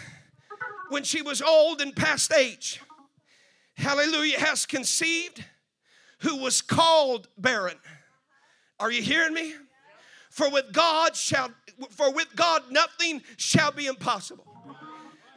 when 0.89 1.03
she 1.03 1.21
was 1.21 1.41
old 1.41 1.81
and 1.81 1.95
past 1.95 2.33
age, 2.33 2.81
hallelujah, 3.75 4.39
has 4.39 4.65
conceived 4.65 5.43
who 6.23 6.37
was 6.37 6.61
called 6.61 7.27
barren. 7.37 7.77
Are 8.79 8.89
you 8.89 9.01
hearing 9.01 9.33
me? 9.33 9.53
For 10.29 10.49
with 10.49 10.71
God 10.73 11.15
shall 11.15 11.51
for 11.91 12.11
with 12.11 12.35
God 12.35 12.63
nothing 12.71 13.21
shall 13.37 13.71
be 13.71 13.87
impossible. 13.87 14.45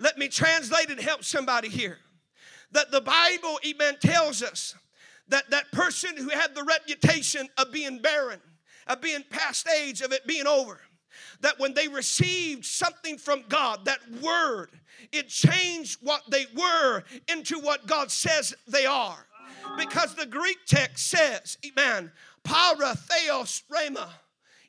Let 0.00 0.18
me 0.18 0.28
translate 0.28 0.90
and 0.90 1.00
help 1.00 1.24
somebody 1.24 1.68
here. 1.68 1.98
That 2.72 2.90
the 2.90 3.00
Bible, 3.00 3.58
even 3.62 3.96
tells 4.00 4.42
us 4.42 4.74
that 5.28 5.50
that 5.50 5.70
person 5.72 6.16
who 6.16 6.28
had 6.28 6.54
the 6.54 6.64
reputation 6.64 7.48
of 7.58 7.72
being 7.72 8.00
barren, 8.00 8.40
of 8.86 9.00
being 9.00 9.24
past 9.30 9.68
age, 9.68 10.02
of 10.02 10.12
it 10.12 10.26
being 10.26 10.46
over, 10.46 10.80
that 11.40 11.58
when 11.58 11.74
they 11.74 11.88
received 11.88 12.64
something 12.64 13.18
from 13.18 13.44
God, 13.48 13.84
that 13.86 14.00
word, 14.22 14.70
it 15.12 15.28
changed 15.28 15.98
what 16.02 16.22
they 16.28 16.46
were 16.54 17.02
into 17.28 17.58
what 17.58 17.86
God 17.86 18.10
says 18.10 18.54
they 18.68 18.86
are. 18.86 19.26
Because 19.76 20.14
the 20.14 20.26
Greek 20.26 20.58
text 20.66 21.08
says, 21.08 21.58
Amen, 21.66 22.12
para 22.44 22.94
theos 22.94 23.62
rhema. 23.70 24.08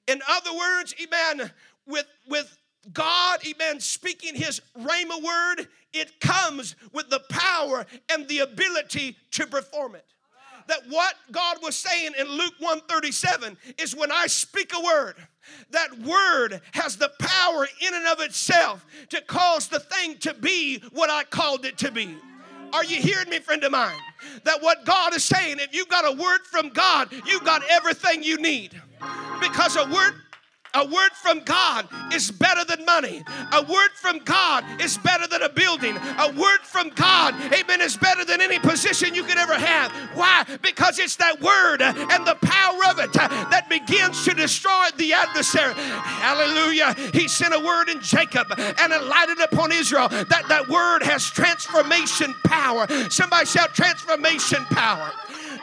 In 0.07 0.21
other 0.29 0.53
words, 0.53 0.95
Amen, 1.01 1.51
with, 1.85 2.07
with 2.27 2.57
God, 2.93 3.39
amen, 3.45 3.79
speaking 3.79 4.35
his 4.35 4.61
rhema 4.77 5.21
word, 5.21 5.67
it 5.93 6.19
comes 6.19 6.75
with 6.93 7.09
the 7.09 7.21
power 7.29 7.85
and 8.09 8.27
the 8.27 8.39
ability 8.39 9.17
to 9.31 9.47
perform 9.47 9.95
it 9.95 10.05
that 10.67 10.81
what 10.89 11.15
God 11.31 11.57
was 11.61 11.75
saying 11.75 12.11
in 12.17 12.27
Luke 12.27 12.53
137 12.59 13.57
is 13.77 13.95
when 13.95 14.11
I 14.11 14.27
speak 14.27 14.73
a 14.75 14.81
word, 14.81 15.15
that 15.71 15.97
word 15.99 16.61
has 16.73 16.97
the 16.97 17.11
power 17.19 17.67
in 17.85 17.93
and 17.93 18.07
of 18.07 18.19
itself 18.19 18.85
to 19.09 19.21
cause 19.21 19.67
the 19.67 19.79
thing 19.79 20.17
to 20.19 20.33
be 20.33 20.79
what 20.91 21.09
I 21.09 21.23
called 21.23 21.65
it 21.65 21.77
to 21.79 21.91
be. 21.91 22.15
Are 22.73 22.83
you 22.83 22.97
hearing 23.01 23.29
me, 23.29 23.39
friend 23.39 23.63
of 23.63 23.71
mine? 23.71 23.97
That 24.43 24.61
what 24.61 24.85
God 24.85 25.15
is 25.15 25.23
saying, 25.23 25.57
if 25.59 25.73
you've 25.73 25.89
got 25.89 26.05
a 26.05 26.11
word 26.15 26.41
from 26.43 26.69
God, 26.69 27.11
you've 27.25 27.43
got 27.43 27.61
everything 27.69 28.23
you 28.23 28.37
need. 28.37 28.79
Because 29.39 29.75
a 29.75 29.85
word 29.85 30.13
a 30.77 30.85
word 30.85 31.11
from 31.13 31.39
God 31.39 31.87
is 32.13 32.29
better 32.29 32.63
than 32.63 32.85
money. 32.85 33.23
A 33.51 33.63
word 33.63 33.89
from 33.95 34.19
God 34.19 34.63
is 34.79 34.97
better 34.99 35.27
than 35.27 35.41
a 35.41 35.49
building. 35.49 35.97
A 35.97 36.31
word 36.37 36.59
from 36.61 36.89
God, 36.89 37.33
amen, 37.51 37.81
is 37.81 37.97
better 37.97 38.23
than 38.23 38.41
any 38.41 38.59
position 38.59 39.15
you 39.15 39.23
could 39.23 39.37
ever 39.37 39.55
have. 39.55 39.91
Why? 40.13 40.45
Because 40.61 40.99
it's 40.99 41.15
that 41.15 41.41
word 41.41 41.81
and 41.81 42.27
the 42.27 42.35
power 42.35 42.79
of 42.89 42.99
it 42.99 43.11
that 43.13 43.67
begins 43.69 44.23
to 44.25 44.33
destroy 44.33 44.87
the 44.97 45.13
adversary. 45.13 45.73
Hallelujah. 45.73 46.93
He 47.11 47.27
sent 47.27 47.55
a 47.55 47.59
word 47.59 47.89
in 47.89 47.99
Jacob 48.01 48.47
and 48.57 48.93
it 48.93 49.03
lighted 49.03 49.39
upon 49.39 49.71
Israel. 49.71 50.09
That, 50.09 50.45
that 50.49 50.69
word 50.69 51.01
has 51.03 51.25
transformation 51.25 52.35
power. 52.45 52.87
Somebody 53.09 53.45
shout 53.47 53.73
transformation 53.73 54.63
power. 54.65 55.11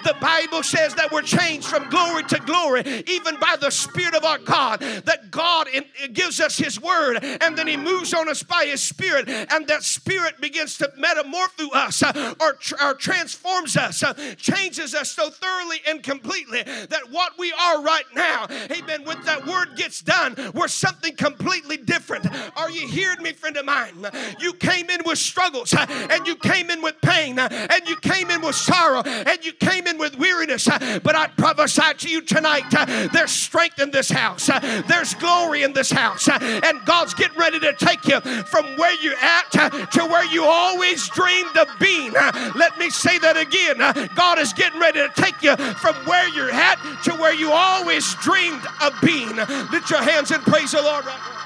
The 0.05 0.17
Bible 0.21 0.62
says 0.62 0.95
that 0.95 1.11
we're 1.11 1.23
changed 1.23 1.67
from 1.67 1.88
glory 1.88 2.25
to 2.25 2.38
glory, 2.40 3.05
even 3.07 3.37
by 3.40 3.57
the 3.61 3.71
Spirit 3.71 4.14
of 4.14 4.25
our 4.25 4.38
God. 4.38 4.81
That 4.81 5.31
God 5.31 5.69
gives 6.12 6.40
us 6.40 6.57
His 6.59 6.81
word, 6.81 7.19
and 7.23 7.57
then 7.57 7.67
He 7.67 7.77
moves 7.77 8.12
on 8.14 8.29
us 8.29 8.43
by 8.43 8.67
His 8.67 8.83
Spirit, 8.83 9.29
and 9.29 9.67
that 9.67 9.83
Spirit 9.83 10.40
begins 10.40 10.79
to 10.79 10.93
metamorpho 10.99 11.75
us 11.75 12.03
uh, 12.03 12.35
or, 12.40 12.59
or 12.83 12.95
transforms 12.95 13.77
us, 13.77 14.03
uh, 14.03 14.14
changes 14.37 14.95
us 14.95 15.11
so 15.11 15.31
thoroughly 15.31 15.79
and 15.88 16.03
completely 16.03 16.62
that 16.62 17.11
what 17.11 17.33
we 17.38 17.53
are 17.53 17.83
right 17.83 18.05
now, 18.14 18.47
amen, 18.71 19.05
with 19.05 19.25
that 19.25 19.47
word 19.47 19.77
gets 19.77 20.03
done, 20.03 20.37
we're 20.55 20.69
something 20.69 21.17
completely 21.17 21.77
different. 21.77 22.27
Are 22.57 22.71
you 22.71 22.87
hearing 22.87 23.23
me, 23.23 23.33
friend 23.33 23.57
of 23.57 23.64
mine? 23.64 24.07
You 24.38 24.53
came 24.53 24.90
in 24.90 25.01
with 25.05 25.19
struggles, 25.19 25.73
uh, 25.73 25.87
and 26.11 26.27
you 26.27 26.37
came 26.37 26.71
in 26.71 26.83
with 26.83 27.01
pain, 27.01 27.38
and 27.38 27.88
you 27.88 27.97
came 27.97 28.31
in 28.31 28.43
with 28.43 28.55
sorrow, 28.55 29.03
and 29.05 29.45
you 29.45 29.53
came 29.53 29.87
in 29.87 29.94
with 29.99 30.17
weariness. 30.19 30.67
But 31.03 31.15
I 31.15 31.29
prophesy 31.37 31.95
to 31.99 32.09
you 32.09 32.21
tonight 32.23 32.65
there's 33.13 33.31
strength 33.31 33.81
in 33.81 33.91
this 33.91 34.11
house, 34.11 34.51
there's 34.89 35.15
glory 35.15 35.63
in 35.63 35.73
this 35.73 35.91
house, 35.91 36.29
and 36.29 36.85
God's 36.85 37.15
getting 37.15 37.39
ready 37.39 37.61
to 37.61 37.73
take 37.75 38.07
you 38.07 38.21
from 38.21 38.65
where 38.77 38.95
you're 39.03 39.17
at 39.17 39.51
to 39.93 40.05
where 40.07 40.25
you 40.27 40.45
always 40.45 41.09
dreamed 41.11 41.57
of 41.57 41.69
being. 41.79 42.13
Let 42.13 42.79
me 42.79 42.91
say 42.91 43.19
that 43.19 43.37
again. 43.37 43.79
God 44.15 44.39
is 44.39 44.53
getting 44.53 44.81
ready 44.81 45.01
to 45.01 45.11
take 45.15 45.43
you 45.43 45.57
from 45.57 45.95
where 46.07 46.29
you're 46.31 46.51
at 46.51 46.77
to 47.05 47.13
where 47.15 47.35
you 47.35 47.51
always 47.53 48.15
dreamed 48.17 48.63
of 48.83 48.93
being. 49.03 49.37
Lift 49.37 49.91
your 49.91 50.03
hands 50.03 50.31
and 50.31 50.43
praise 50.43 50.73
the 50.73 50.83
Lord 50.83 51.05
right 51.05 51.19
now. 51.19 51.41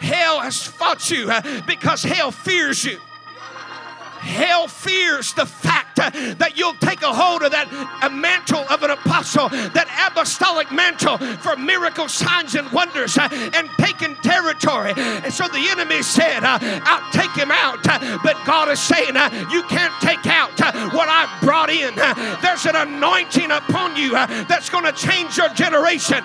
Hell 0.00 0.40
has 0.40 0.62
fought 0.62 1.10
you 1.10 1.30
uh, 1.30 1.62
because 1.66 2.02
hell 2.02 2.30
fears 2.30 2.84
you. 2.84 2.98
Hell 4.20 4.68
fears 4.68 5.34
the 5.34 5.46
fact 5.46 5.83
uh, 5.98 6.10
that 6.38 6.56
you'll 6.56 6.74
take 6.74 7.02
a 7.02 7.12
hold 7.12 7.42
of 7.42 7.52
that 7.52 7.68
mantle 8.12 8.64
of 8.70 8.82
an 8.82 8.90
apostle, 8.90 9.48
that 9.48 9.88
apostolic 10.10 10.70
mantle 10.72 11.18
for 11.38 11.56
miracles, 11.56 12.12
signs, 12.12 12.54
and 12.54 12.70
wonders, 12.72 13.16
uh, 13.18 13.28
and 13.54 13.68
taking 13.78 14.14
territory. 14.16 14.92
And 14.96 15.32
so 15.32 15.48
the 15.48 15.66
enemy 15.70 16.02
said, 16.02 16.44
uh, 16.44 16.58
I'll 16.60 17.10
take 17.12 17.32
him 17.32 17.50
out. 17.50 17.86
Uh, 17.86 18.18
but 18.22 18.36
God 18.46 18.68
is 18.68 18.80
saying, 18.80 19.16
uh, 19.16 19.30
You 19.50 19.62
can't 19.64 19.92
take 20.00 20.26
out 20.26 20.60
uh, 20.60 20.90
what 20.90 21.08
I've 21.08 21.40
brought 21.40 21.70
in. 21.70 21.94
There's 22.42 22.66
an 22.66 22.76
anointing 22.76 23.50
upon 23.50 23.96
you 23.96 24.12
that's 24.12 24.68
going 24.70 24.84
to 24.84 24.92
change 24.92 25.36
your 25.36 25.48
generation. 25.50 26.22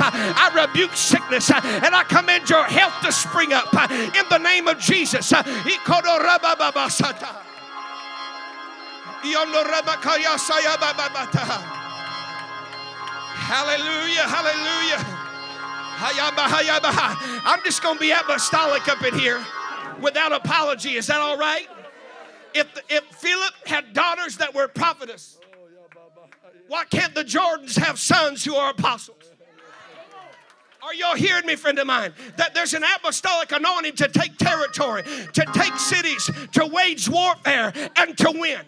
I 0.00 0.50
rebuke 0.54 0.94
sickness 0.94 1.50
and 1.50 1.94
I 1.94 2.04
command 2.04 2.48
your 2.48 2.64
health 2.64 2.94
to 3.02 3.12
spring 3.12 3.52
up 3.52 3.72
in 3.90 4.24
the 4.30 4.38
name 4.38 4.68
of 4.68 4.78
Jesus. 4.78 5.32
Hallelujah, 13.48 14.22
hallelujah. 14.22 15.18
I'm 17.44 17.62
just 17.64 17.82
going 17.82 17.96
to 17.96 18.00
be 18.00 18.12
apostolic 18.12 18.86
up 18.88 19.02
in 19.02 19.18
here 19.18 19.44
without 20.00 20.32
apology. 20.32 20.94
Is 20.94 21.06
that 21.08 21.20
all 21.20 21.36
right? 21.36 21.66
If, 22.54 22.66
if 22.88 23.04
Philip 23.06 23.54
had 23.66 23.92
daughters 23.92 24.36
that 24.36 24.54
were 24.54 24.68
prophetess, 24.68 25.38
why 26.68 26.84
can't 26.84 27.14
the 27.14 27.24
Jordans 27.24 27.76
have 27.78 27.98
sons 27.98 28.44
who 28.44 28.54
are 28.54 28.70
apostles? 28.70 29.32
Are 30.82 30.94
y'all 30.94 31.16
hearing 31.16 31.44
me, 31.44 31.56
friend 31.56 31.78
of 31.78 31.86
mine? 31.86 32.12
That 32.36 32.54
there's 32.54 32.72
an 32.72 32.84
apostolic 32.84 33.50
anointing 33.52 33.96
to 33.96 34.08
take 34.08 34.36
territory, 34.38 35.02
to 35.02 35.44
take 35.52 35.76
cities, 35.76 36.30
to 36.52 36.66
wage 36.66 37.08
warfare, 37.08 37.72
and 37.96 38.16
to 38.18 38.30
win. 38.32 38.60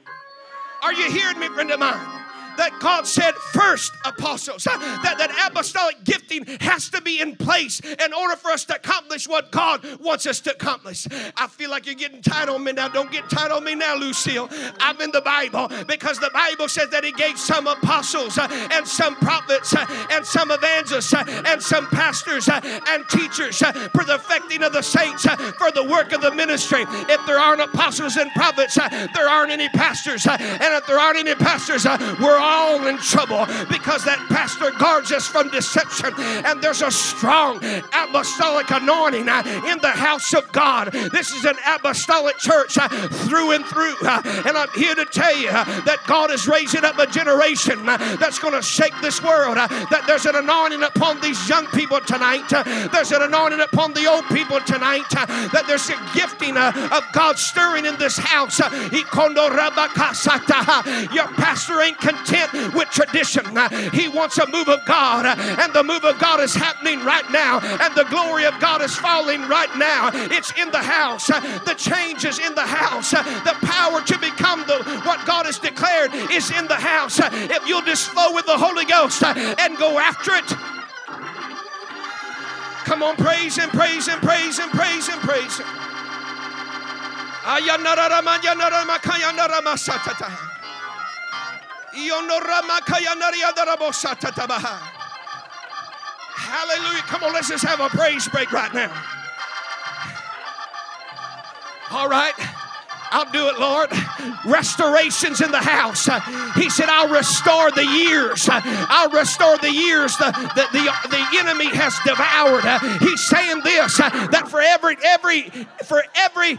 Are 0.82 0.92
you 0.92 1.10
hearing 1.10 1.38
me, 1.38 1.48
friend 1.48 1.70
of 1.70 1.78
mine? 1.78 2.19
That 2.60 2.78
God 2.78 3.06
said 3.06 3.34
first 3.36 3.90
apostles. 4.04 4.64
That, 4.64 5.14
that 5.16 5.50
apostolic 5.50 6.04
gifting 6.04 6.44
has 6.60 6.90
to 6.90 7.00
be 7.00 7.18
in 7.18 7.34
place 7.34 7.80
in 7.80 8.12
order 8.12 8.36
for 8.36 8.50
us 8.50 8.66
to 8.66 8.76
accomplish 8.76 9.26
what 9.26 9.50
God 9.50 9.82
wants 9.98 10.26
us 10.26 10.40
to 10.40 10.52
accomplish. 10.52 11.06
I 11.38 11.46
feel 11.46 11.70
like 11.70 11.86
you're 11.86 11.94
getting 11.94 12.20
tight 12.20 12.50
on 12.50 12.62
me 12.62 12.72
now. 12.72 12.88
Don't 12.88 13.10
get 13.10 13.30
tight 13.30 13.50
on 13.50 13.64
me 13.64 13.74
now, 13.74 13.96
Lucille. 13.96 14.50
I'm 14.78 15.00
in 15.00 15.10
the 15.10 15.22
Bible 15.22 15.70
because 15.88 16.18
the 16.18 16.30
Bible 16.34 16.68
says 16.68 16.90
that 16.90 17.02
He 17.02 17.12
gave 17.12 17.38
some 17.38 17.66
apostles 17.66 18.36
uh, 18.36 18.46
and 18.72 18.86
some 18.86 19.14
prophets 19.16 19.74
uh, 19.74 19.86
and 20.10 20.26
some 20.26 20.50
evangelists 20.50 21.14
uh, 21.14 21.24
and 21.46 21.62
some 21.62 21.86
pastors 21.86 22.46
and 22.50 23.08
teachers 23.08 23.56
for 23.56 24.04
the 24.04 24.16
affecting 24.16 24.62
of 24.62 24.74
the 24.74 24.82
saints 24.82 25.22
for 25.56 25.70
the 25.72 25.86
work 25.90 26.12
of 26.12 26.20
the 26.20 26.34
ministry. 26.34 26.84
If 26.86 27.24
there 27.26 27.38
aren't 27.38 27.62
apostles 27.62 28.18
and 28.18 28.30
prophets, 28.32 28.74
there 29.14 29.28
aren't 29.30 29.50
any 29.50 29.70
pastors. 29.70 30.26
and 30.26 30.74
if 30.74 30.86
there 30.86 30.98
aren't 30.98 31.18
any 31.18 31.34
pastors, 31.34 31.86
we're 32.20 32.36
all 32.36 32.49
in 32.90 32.98
trouble 32.98 33.46
because 33.68 34.04
that 34.04 34.18
pastor 34.28 34.70
guards 34.78 35.12
us 35.12 35.26
from 35.26 35.48
deception. 35.50 36.12
And 36.18 36.60
there's 36.60 36.82
a 36.82 36.90
strong 36.90 37.62
apostolic 37.92 38.70
anointing 38.70 39.28
uh, 39.28 39.42
in 39.68 39.78
the 39.78 39.90
house 39.90 40.34
of 40.34 40.50
God. 40.52 40.92
This 40.92 41.30
is 41.32 41.44
an 41.44 41.56
apostolic 41.66 42.38
church 42.38 42.78
uh, 42.78 42.88
through 42.88 43.52
and 43.52 43.64
through. 43.66 43.94
uh, 44.02 44.22
and 44.46 44.56
I'm 44.56 44.70
here 44.74 44.94
to 44.94 45.04
tell 45.04 45.36
you 45.36 45.48
uh, 45.48 45.64
that 45.82 45.98
God 46.06 46.30
is 46.30 46.48
raising 46.48 46.84
up 46.84 46.98
a 46.98 47.06
generation 47.06 47.88
uh, 47.88 47.96
that's 48.18 48.38
going 48.38 48.54
to 48.54 48.62
shake 48.62 48.94
this 49.00 49.22
world. 49.22 49.56
Uh, 49.56 49.68
that 49.90 50.04
there's 50.06 50.26
an 50.26 50.36
anointing 50.36 50.82
upon 50.82 51.20
these 51.20 51.48
young 51.48 51.66
people 51.68 52.00
tonight. 52.00 52.48
there's 52.92 53.12
an 53.12 53.22
anointing 53.22 53.60
upon 53.60 53.92
the 53.92 54.06
old 54.06 54.24
people 54.28 54.60
tonight. 54.60 55.08
that 55.10 55.64
there's 55.66 55.88
a 55.90 55.98
gifting 56.14 56.56
of 56.56 57.04
God 57.12 57.38
stirring 57.38 57.86
in 57.86 57.96
this 57.98 58.18
house. 58.18 58.58
Your 61.14 61.28
pastor 61.34 61.80
ain't 61.80 61.98
content 61.98 62.29
with 62.74 62.90
tradition. 62.90 63.44
He 63.92 64.08
wants 64.08 64.38
a 64.38 64.46
move 64.48 64.68
of 64.68 64.84
God, 64.86 65.26
and 65.26 65.72
the 65.72 65.82
move 65.82 66.04
of 66.04 66.18
God 66.18 66.40
is 66.40 66.54
happening 66.54 67.04
right 67.04 67.28
now, 67.30 67.60
and 67.60 67.94
the 67.94 68.04
glory 68.10 68.44
of 68.44 68.58
God 68.60 68.82
is 68.82 68.94
falling 68.96 69.42
right 69.48 69.74
now. 69.76 70.10
It's 70.12 70.52
in 70.58 70.70
the 70.70 70.82
house. 70.82 71.26
The 71.26 71.74
change 71.76 72.24
is 72.24 72.38
in 72.38 72.54
the 72.54 72.66
house. 72.66 73.10
The 73.10 73.56
power 73.62 74.00
to 74.02 74.18
become 74.18 74.64
the 74.66 74.82
what 75.04 75.24
God 75.26 75.46
has 75.46 75.58
declared 75.58 76.14
is 76.30 76.50
in 76.50 76.66
the 76.66 76.74
house. 76.74 77.20
If 77.22 77.66
you'll 77.66 77.82
just 77.82 78.08
flow 78.10 78.34
with 78.34 78.46
the 78.46 78.56
Holy 78.56 78.84
Ghost 78.84 79.22
and 79.22 79.76
go 79.76 79.98
after 79.98 80.34
it. 80.34 80.48
Come 82.84 83.02
on, 83.02 83.16
praise 83.16 83.56
Him, 83.56 83.70
praise 83.70 84.08
Him, 84.08 84.18
praise 84.20 84.58
Him, 84.58 84.68
praise 84.70 85.06
Him, 85.08 85.18
praise 85.20 85.58
Him. 85.58 85.66
Hallelujah. 96.34 97.02
Come 97.02 97.24
on, 97.24 97.32
let's 97.32 97.48
just 97.48 97.64
have 97.64 97.80
a 97.80 97.88
praise 97.88 98.28
break 98.28 98.52
right 98.52 98.72
now. 98.72 98.92
All 101.90 102.08
right. 102.08 102.34
I'll 103.12 103.30
do 103.32 103.48
it, 103.48 103.58
Lord. 103.58 103.90
Restoration's 104.46 105.40
in 105.40 105.50
the 105.50 105.58
house. 105.58 106.06
He 106.54 106.70
said, 106.70 106.88
I'll 106.88 107.12
restore 107.12 107.70
the 107.72 107.84
years. 107.84 108.48
I'll 108.50 109.10
restore 109.10 109.58
the 109.58 109.72
years 109.72 110.16
that 110.18 110.34
the, 110.54 110.66
the, 110.70 110.84
the 111.10 111.38
enemy 111.38 111.66
has 111.74 111.98
devoured. 112.06 112.62
He's 113.00 113.20
saying 113.28 113.62
this 113.64 113.98
that 113.98 114.48
for 114.48 114.60
every 114.60 114.96
every 115.04 115.42
for 115.84 116.04
every 116.14 116.58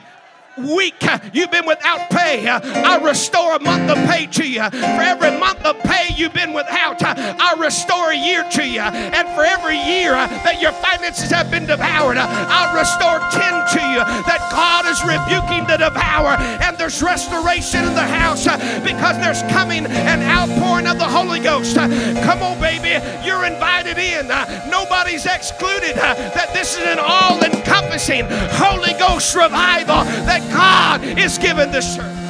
week 0.57 1.03
you've 1.33 1.51
been 1.51 1.65
without 1.65 2.09
pay, 2.09 2.47
I 2.47 2.97
restore 2.97 3.55
a 3.55 3.59
month 3.59 3.89
of 3.89 3.97
pay 4.09 4.27
to 4.27 4.47
you. 4.47 4.63
For 4.69 5.01
every 5.01 5.37
month 5.39 5.63
of 5.65 5.79
pay 5.83 6.13
you've 6.15 6.33
been 6.33 6.53
without, 6.53 7.01
I 7.01 7.55
restore 7.59 8.11
a 8.11 8.17
year 8.17 8.43
to 8.51 8.67
you. 8.67 8.81
And 8.81 9.27
for 9.35 9.43
every 9.43 9.77
year 9.77 10.13
that 10.13 10.61
your 10.61 10.71
finances 10.73 11.31
have 11.31 11.49
been 11.51 11.65
devoured, 11.65 12.17
I'll 12.17 12.75
restore 12.75 13.19
10 13.31 13.41
to 13.41 13.81
you. 13.93 14.01
That 14.27 14.41
God 14.51 14.85
is 14.85 14.99
rebuking 15.03 15.67
the 15.67 15.77
devourer, 15.77 16.37
and 16.61 16.77
there's 16.77 17.01
restoration 17.01 17.83
in 17.85 17.93
the 17.93 18.01
house 18.01 18.45
because 18.83 19.17
there's 19.17 19.41
coming 19.53 19.85
an 19.85 20.21
outpouring 20.21 20.87
of 20.87 20.97
the 20.97 21.07
Holy 21.07 21.39
Ghost. 21.39 21.75
Come 21.75 22.41
on, 22.43 22.59
baby, 22.59 22.99
you're 23.25 23.45
invited 23.45 23.97
in. 23.97 24.27
Nobody's 24.69 25.25
excluded. 25.25 25.95
That 25.95 26.53
this 26.53 26.77
is 26.77 26.83
an 26.85 26.99
all 26.99 27.41
encompassing 27.41 28.25
Holy 28.57 28.93
Ghost 28.93 29.35
revival 29.35 30.03
that 30.27 30.41
God 30.51 31.03
is 31.03 31.37
giving 31.37 31.71
this 31.71 31.95
church. 31.95 32.20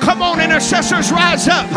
Come 0.00 0.22
on, 0.22 0.40
intercessors, 0.40 1.10
rise 1.10 1.48
up. 1.48 1.70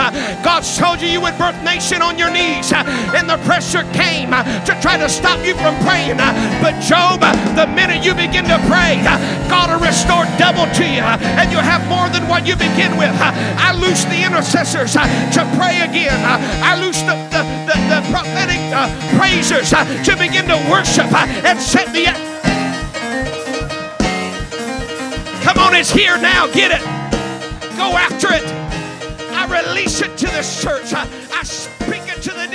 God 0.43 0.61
told 0.77 1.01
you 1.01 1.07
you 1.07 1.21
would 1.21 1.37
birth 1.37 1.57
nation 1.63 2.01
on 2.01 2.17
your 2.17 2.29
knees, 2.29 2.73
and 2.73 3.29
the 3.29 3.37
pressure 3.45 3.83
came 3.93 4.29
to 4.29 4.73
try 4.81 4.97
to 4.97 5.09
stop 5.09 5.43
you 5.45 5.53
from 5.55 5.77
praying. 5.85 6.17
But 6.61 6.81
Job, 6.81 7.21
the 7.55 7.67
minute 7.67 8.05
you 8.05 8.13
begin 8.13 8.45
to 8.45 8.57
pray, 8.69 9.01
God 9.49 9.69
will 9.69 9.81
restore 9.85 10.25
double 10.37 10.65
to 10.77 10.85
you, 10.85 11.01
and 11.01 11.51
you'll 11.51 11.65
have 11.65 11.85
more 11.87 12.09
than 12.09 12.27
what 12.27 12.45
you 12.45 12.55
begin 12.55 12.97
with. 12.97 13.13
I 13.17 13.73
loose 13.73 14.05
the 14.05 14.21
intercessors 14.21 14.93
to 14.93 15.41
pray 15.57 15.81
again. 15.81 16.17
I 16.61 16.77
loose 16.81 17.01
the, 17.01 17.15
the, 17.33 17.41
the, 17.69 17.77
the 17.89 18.01
prophetic 18.13 18.61
uh, 18.73 18.89
praisers 19.17 19.69
to 19.69 20.13
begin 20.17 20.45
to 20.49 20.57
worship 20.69 21.11
and 21.13 21.59
set 21.59 21.91
the 21.93 22.34
on, 25.65 25.75
it's 25.75 25.91
here 25.91 26.17
now. 26.17 26.45
Get 26.47 26.71
it. 26.71 26.81
Go 27.75 27.97
after 27.97 28.27
it. 28.31 28.43
I 29.33 29.45
release 29.47 30.01
it 30.01 30.15
to 30.17 30.27
this 30.27 30.61
church. 30.61 30.93
I, 30.93 31.07
I 31.33 31.43
speak 31.43 32.03
it 32.07 32.21
to 32.23 32.31
the 32.31 32.45